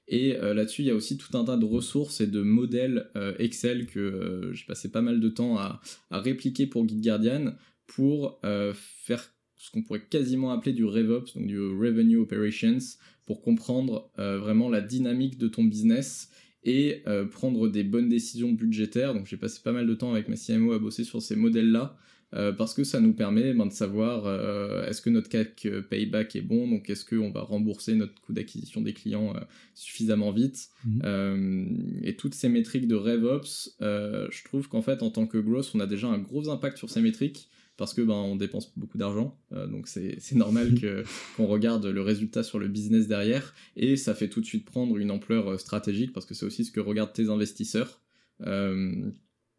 [0.08, 3.10] Et euh, là-dessus, il y a aussi tout un tas de ressources et de modèles
[3.16, 5.80] euh, Excel que euh, j'ai passé pas mal de temps à,
[6.10, 7.54] répliquer pour Guide Guardian
[7.86, 12.78] pour faire ce qu'on pourrait quasiment appeler du RevOps, donc du Revenue Operations,
[13.26, 16.30] pour comprendre vraiment la dynamique de ton business
[16.62, 19.14] et prendre des bonnes décisions budgétaires.
[19.14, 21.96] Donc j'ai passé pas mal de temps avec ma CMO à bosser sur ces modèles-là
[22.34, 25.82] euh, parce que ça nous permet ben, de savoir euh, est-ce que notre CAC euh,
[25.82, 29.34] payback est bon, donc est-ce qu'on va rembourser notre coût d'acquisition des clients
[29.74, 30.68] suffisamment vite?
[30.84, 32.00] Mhm.
[32.02, 35.80] et toutes ces métriques de RevOps, je trouve qu'en fait en tant que growth, on
[35.80, 39.36] a déjà un gros impact sur ces métriques parce que ben on dépense beaucoup d'argent,
[39.50, 41.04] donc c'est normal que
[41.36, 44.96] qu'on regarde le résultat sur le business derrière et ça fait tout de suite prendre
[44.96, 48.00] une ampleur stratégique parce que c'est aussi ce que regardent tes investisseurs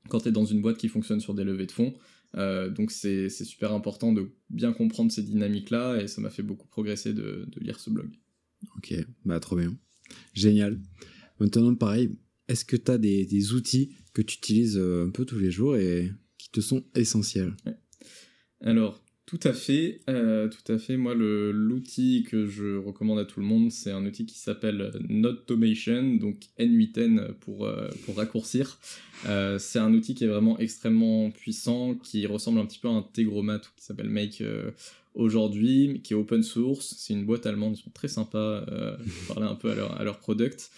[0.09, 1.93] quand tu es dans une boîte qui fonctionne sur des levées de fonds.
[2.37, 6.67] Euh, donc c'est super important de bien comprendre ces dynamiques-là et ça m'a fait beaucoup
[6.67, 8.09] progresser de, lire ce blog.
[8.77, 8.93] Ok,
[9.23, 9.75] bah trop bien.
[10.33, 10.79] Génial.
[11.39, 15.39] Maintenant, pareil, est-ce que tu as des, outils que tu utilises euh, un peu tous
[15.39, 17.55] les jours et qui te sont essentiels?
[18.65, 20.97] Alors, tout à fait, euh, tout à fait.
[20.97, 26.15] Moi, l'outil que je recommande à tout le monde, c'est un outil qui s'appelle Notomation,
[26.15, 28.79] donc N8N pour, euh, pour raccourcir.
[29.27, 32.91] Euh, c'est un outil qui est vraiment extrêmement puissant, qui ressemble un petit peu à
[32.91, 34.43] un Tegromat qui s'appelle Make
[35.13, 36.95] aujourd'hui, qui est open source.
[36.97, 38.65] C'est une boîte allemande, ils sont très sympas.
[38.67, 40.71] je parlais un peu à leur, à leur product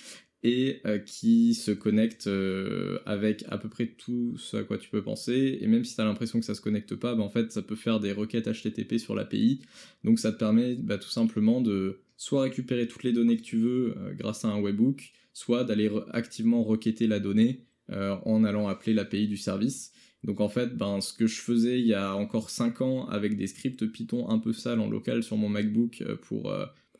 [0.47, 4.89] et euh, qui se connecte euh, avec à peu près tout ce à quoi tu
[4.89, 5.57] peux penser.
[5.59, 7.61] Et même si tu as l'impression que ça se connecte pas, bah, en fait, ça
[7.61, 9.61] peut faire des requêtes HTTP sur l'API.
[10.05, 13.57] Donc ça te permet bah, tout simplement de soit récupérer toutes les données que tu
[13.57, 18.93] veux euh, grâce à un webhook, soit d'aller activement requêter la donnée en allant appeler
[18.93, 19.93] l'API du service.
[20.25, 23.37] Donc en fait, ben, ce que je faisais il y a encore 5 ans avec
[23.37, 26.53] des scripts Python un peu sales en local sur mon MacBook pour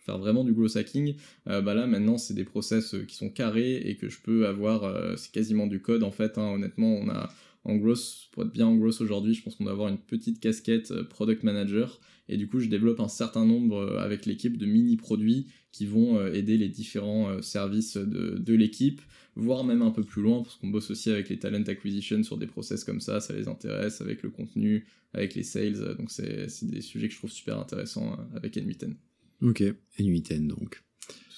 [0.08, 1.16] faire vraiment du growth hacking,
[1.48, 4.48] euh, bah là maintenant c'est des process euh, qui sont carrés et que je peux
[4.48, 6.54] avoir, euh, c'est quasiment du code en fait, hein.
[6.54, 7.30] honnêtement on a
[7.66, 10.40] en growth, pour être bien en growth aujourd'hui, je pense qu'on doit avoir une petite
[10.40, 12.00] casquette product manager
[12.30, 16.56] et du coup je développe un certain nombre avec l'équipe de mini-produits qui vont aider
[16.56, 19.02] les différents services de, de l'équipe,
[19.36, 22.38] voire même un peu plus loin, parce qu'on bosse aussi avec les talent acquisition sur
[22.38, 26.48] des process comme ça, ça les intéresse, avec le contenu, avec les sales, donc c'est
[26.64, 28.94] des sujets que je trouve super intéressants avec N8N.
[29.42, 29.64] Ok,
[30.00, 30.84] N8N donc.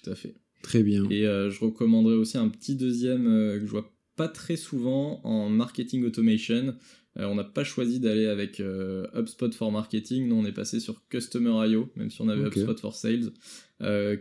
[0.01, 0.35] Tout à fait.
[0.61, 1.05] Très bien.
[1.09, 5.21] Et euh, je recommanderais aussi un petit deuxième euh, que je vois pas très souvent
[5.23, 6.75] en marketing automation.
[7.17, 8.61] Euh, on n'a pas choisi d'aller avec
[9.15, 12.95] HubSpot for marketing, nous on est passé sur Customer.io, même si on avait HubSpot for
[12.95, 13.31] sales,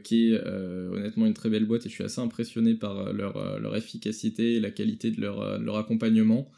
[0.05, 3.77] qui est honnêtement une très belle boîte et je suis assez impressionné par leur, leur
[3.77, 6.51] efficacité et la qualité de leur, leur accompagnement.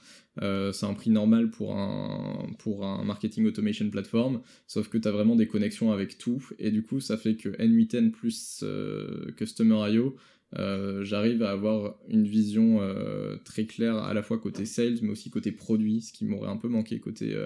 [0.42, 5.06] Euh, c'est un prix normal pour un, pour un marketing automation platform, sauf que tu
[5.06, 9.30] as vraiment des connexions avec tout, et du coup ça fait que N8N plus euh,
[9.36, 10.16] Customer.io,
[10.58, 12.80] euh, j'arrive à avoir une vision
[13.44, 16.56] très claire à la fois côté sales, mais aussi côté produit, ce qui m'aurait un
[16.56, 17.36] peu manqué côté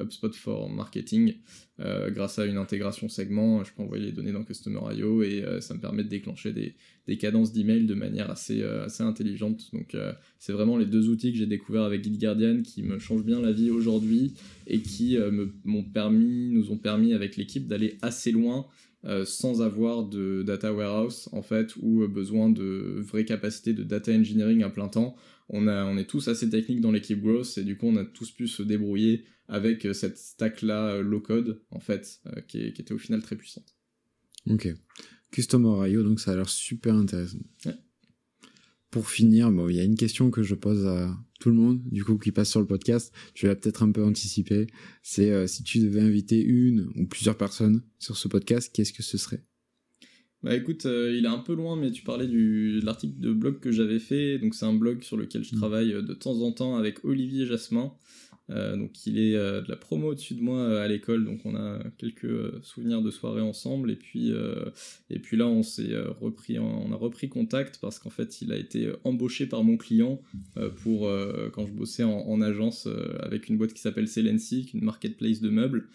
[0.00, 1.34] HubSpot for Marketing.
[1.78, 5.80] grâce à une intégration segment, je peux envoyer les données dans Customer.io et ça me
[5.80, 6.74] permet de déclencher des,
[7.06, 9.70] des cadences d'email de manière assez, assez intelligente.
[9.72, 9.96] Donc
[10.38, 13.52] c'est vraiment les deux outils que j'ai découverts avec GuideGuardian qui me changent bien la
[13.52, 14.34] vie aujourd'hui
[14.66, 15.16] et qui
[15.64, 18.66] m'ont permis, nous ont permis avec l'équipe d'aller assez loin
[19.06, 23.82] euh, sans avoir de data warehouse en fait ou euh, besoin de vraies capacités de
[23.82, 25.16] data engineering à plein temps.
[25.48, 28.04] On, a, on est tous assez techniques dans l'équipe growth et du coup on a
[28.04, 32.92] tous pu se débrouiller avec euh, cette stack là low code en fait qui, était
[32.92, 33.76] au final très puissante.
[34.46, 34.68] Ok.
[35.30, 37.38] Customer IO donc ça a l'air super intéressant.
[38.90, 41.80] Pour finir, bon, il y a une question que je pose à tout le monde,
[41.92, 43.12] du coup, qui passe sur le podcast.
[43.34, 44.66] Je vais peut-être un peu anticiper.
[45.04, 49.04] C'est euh, si tu devais inviter une ou plusieurs personnes sur ce podcast, qu'est-ce que
[49.04, 49.44] ce serait?
[50.42, 53.32] Bah écoute, euh, il est un peu loin, mais tu parlais du, de l'article de
[53.32, 54.38] blog que j'avais fait.
[54.38, 55.58] Donc c'est un blog sur lequel je mmh.
[55.58, 57.92] travaille euh, de temps en temps avec Olivier Jasmin.
[58.48, 61.54] Euh, donc il est euh, de la promo au-dessus de moi à l'école, donc on
[61.54, 63.90] a quelques souvenirs de soirées ensemble.
[63.90, 64.32] Et puis,
[65.10, 68.56] et puis là, on s'est repris, on a repris contact parce qu'en fait, il a
[68.56, 70.20] été embauché par mon client
[70.82, 71.08] pour
[71.52, 72.88] quand je bossais en, en agence
[73.20, 75.88] avec une boîte qui s'appelle Celency, une marketplace de meubles.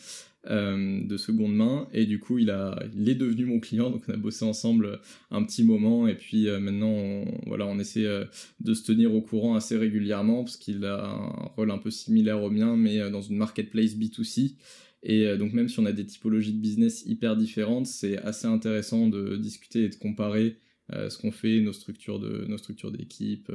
[0.47, 4.03] Euh, de seconde main et du coup il a il est devenu mon client donc
[4.07, 4.99] on a bossé ensemble
[5.31, 8.25] un petit moment et puis euh, maintenant on, voilà on essaie euh,
[8.59, 12.43] de se tenir au courant assez régulièrement parce qu'il a un rôle un peu similaire
[12.43, 14.53] au mien mais dans une marketplace B2C
[15.01, 19.07] et donc même si on a des typologies de business hyper différentes c'est assez intéressant
[19.07, 20.57] de discuter et de comparer
[20.91, 23.51] ce qu'on fait, nos structures de nos structures d'équipe,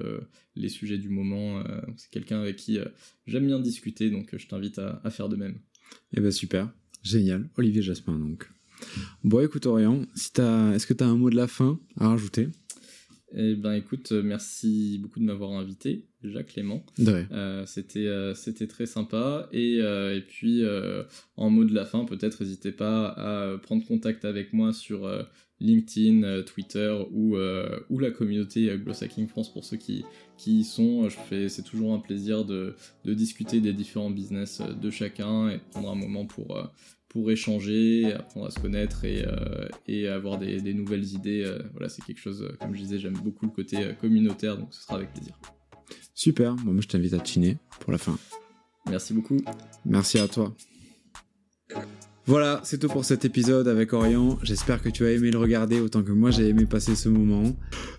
[0.56, 1.62] les sujets du moment.
[1.96, 2.78] c'est quelqu'un avec qui
[3.28, 5.60] j'aime bien discuter, donc je t'invite à, faire de même.
[6.16, 6.72] Eh ben super.
[7.02, 7.48] Génial.
[7.56, 8.50] Olivier Jasmin, donc.
[9.24, 12.48] Bon, écoute, Orion, si est-ce que tu as un mot de la fin à rajouter?
[13.32, 16.84] Eh ben écoute, euh, merci beaucoup de m'avoir invité, déjà Clément.
[16.98, 20.62] Euh, c'était euh, c'était très sympa et, et puis
[21.36, 25.08] en mot de la fin, peut-être n'hésitez pas à prendre contact avec moi sur
[25.60, 30.04] LinkedIn, Twitter ou, ou la communauté Gloss Hacking France pour ceux qui,
[30.40, 31.08] qui y sont.
[31.08, 32.74] Je fais c'est toujours un plaisir de,
[33.04, 36.70] de discuter des différents business de chacun et prendre un moment pour
[37.10, 41.42] pour échanger, apprendre à se connaître et, euh, et avoir des, des, nouvelles idées.
[41.44, 44.72] Euh, voilà, c'est quelque chose, euh, comme je disais, j'aime beaucoup le côté communautaire, donc
[44.72, 45.36] ce sera avec plaisir.
[46.14, 48.16] Super, bon, moi je t'invite à chiner pour la fin.
[48.88, 49.38] Merci beaucoup.
[49.84, 50.54] Merci à toi.
[52.26, 54.38] Voilà, c'est tout pour cet épisode avec Orion.
[54.42, 57.56] J'espère que tu as aimé le regarder autant que moi j'ai aimé passer ce moment.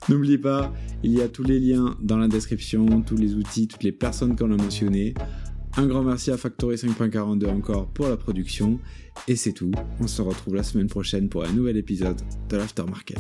[0.10, 3.84] N'oublie pas, il y a tous les liens dans la description, tous les outils, toutes
[3.84, 5.14] les personnes qu'on a mentionnées.
[5.78, 8.80] Un grand merci à Factory 5.42 encore pour la production.
[9.28, 9.72] Et c'est tout.
[10.00, 12.20] On se retrouve la semaine prochaine pour un nouvel épisode
[12.50, 13.20] de l'Aftermarket.